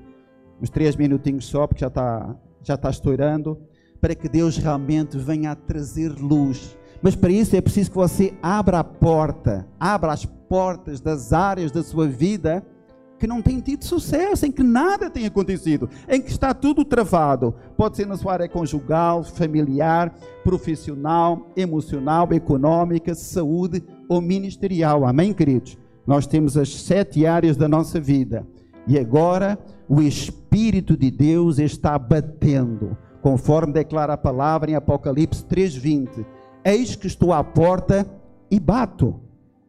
Uns 0.61 0.71
três 0.71 0.97
minutinhos 0.97 1.47
só, 1.47 1.67
porque 1.67 1.81
já 1.81 1.89
está 1.89 2.37
já 2.67 2.75
está 2.75 2.91
estourando 2.91 3.59
para 4.01 4.15
que 4.15 4.29
Deus 4.29 4.57
realmente 4.57 5.17
venha 5.17 5.53
a 5.53 5.55
trazer 5.55 6.13
luz. 6.13 6.77
Mas 7.01 7.15
para 7.15 7.31
isso 7.31 7.55
é 7.55 7.61
preciso 7.61 7.91
que 7.91 7.97
você 7.97 8.35
abra 8.43 8.81
a 8.81 8.85
porta, 8.85 9.67
abra 9.79 10.13
as 10.13 10.25
portas 10.25 11.01
das 11.01 11.33
áreas 11.33 11.71
da 11.71 11.83
sua 11.83 12.09
vida 12.09 12.65
que 13.19 13.27
não 13.27 13.41
têm 13.41 13.61
tido 13.61 13.85
sucesso, 13.85 14.47
em 14.47 14.53
que 14.53 14.63
nada 14.63 15.11
tem 15.11 15.27
acontecido, 15.27 15.89
em 16.09 16.21
que 16.21 16.31
está 16.31 16.53
tudo 16.53 16.85
travado. 16.85 17.55
Pode 17.77 17.97
ser 17.97 18.07
na 18.07 18.17
sua 18.17 18.35
área 18.35 18.49
conjugal, 18.49 19.25
familiar, 19.25 20.15
profissional, 20.45 21.49
emocional, 21.57 22.29
econômica, 22.33 23.15
saúde 23.15 23.83
ou 24.09 24.21
ministerial. 24.21 25.05
Amém, 25.07 25.33
queridos? 25.33 25.79
Nós 26.07 26.27
temos 26.27 26.57
as 26.57 26.69
sete 26.69 27.27
áreas 27.27 27.57
da 27.57 27.69
nossa 27.69 28.01
vida. 28.01 28.47
E 28.87 28.99
agora 28.99 29.59
o 29.89 30.01
Espírito 30.01 30.97
de 30.97 31.11
Deus 31.11 31.59
está 31.59 31.99
batendo 31.99 32.97
conforme 33.27 33.73
declara 33.73 34.13
a 34.13 34.17
palavra 34.17 34.71
em 34.71 34.77
Apocalipse 34.77 35.45
3:20. 35.45 36.25
Eis 36.65 36.95
que 36.95 37.09
estou 37.09 37.33
à 37.33 37.43
porta 37.43 38.07
e 38.49 38.61
bato. 38.61 39.21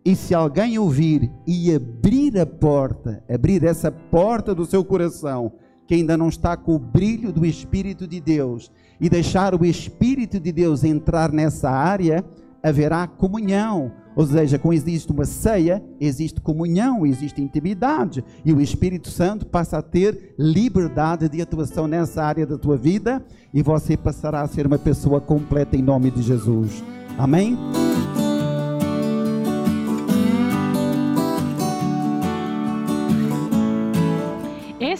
E 0.08 0.16
se 0.16 0.34
alguém 0.34 0.80
ouvir 0.80 1.30
e 1.46 1.76
abrir 1.76 2.40
a 2.40 2.46
porta, 2.46 3.22
abrir 3.30 3.62
essa 3.66 3.92
porta 3.92 4.56
do 4.56 4.66
seu 4.66 4.82
coração, 4.82 5.52
que 5.86 5.96
ainda 5.96 6.16
não 6.16 6.30
está 6.30 6.56
com 6.56 6.76
o 6.76 6.80
brilho 6.80 7.30
do 7.30 7.46
Espírito 7.46 8.08
de 8.08 8.22
Deus, 8.22 8.72
e 9.02 9.10
deixar 9.10 9.54
o 9.54 9.66
Espírito 9.66 10.40
de 10.40 10.54
Deus 10.54 10.86
entrar 10.86 11.30
nessa 11.34 11.70
área, 11.70 12.24
haverá 12.64 13.06
comunhão 13.06 13.92
ou 14.16 14.26
seja, 14.26 14.58
quando 14.58 14.74
existe 14.74 15.12
uma 15.12 15.26
ceia, 15.26 15.84
existe 16.00 16.42
comunhão, 16.42 17.06
existe 17.06 17.40
intimidade, 17.40 18.26
e 18.44 18.52
o 18.52 18.60
Espírito 18.60 19.12
Santo 19.12 19.46
passa 19.46 19.78
a 19.78 19.82
ter 19.82 20.34
liberdade 20.40 21.30
de 21.30 21.40
atuação 21.40 21.86
nessa 21.86 22.24
área 22.24 22.48
da 22.48 22.58
tua 22.58 22.76
vida, 22.76 23.24
e 23.54 23.62
você 23.62 23.96
passará 23.96 24.42
a 24.42 24.48
ser 24.48 24.66
uma 24.66 24.80
pessoa 24.80 25.22
completa 25.22 25.78
em 25.78 25.84
nome 25.84 26.10
de 26.10 26.24
Jesus. 26.24 26.84
Amém? 27.16 27.56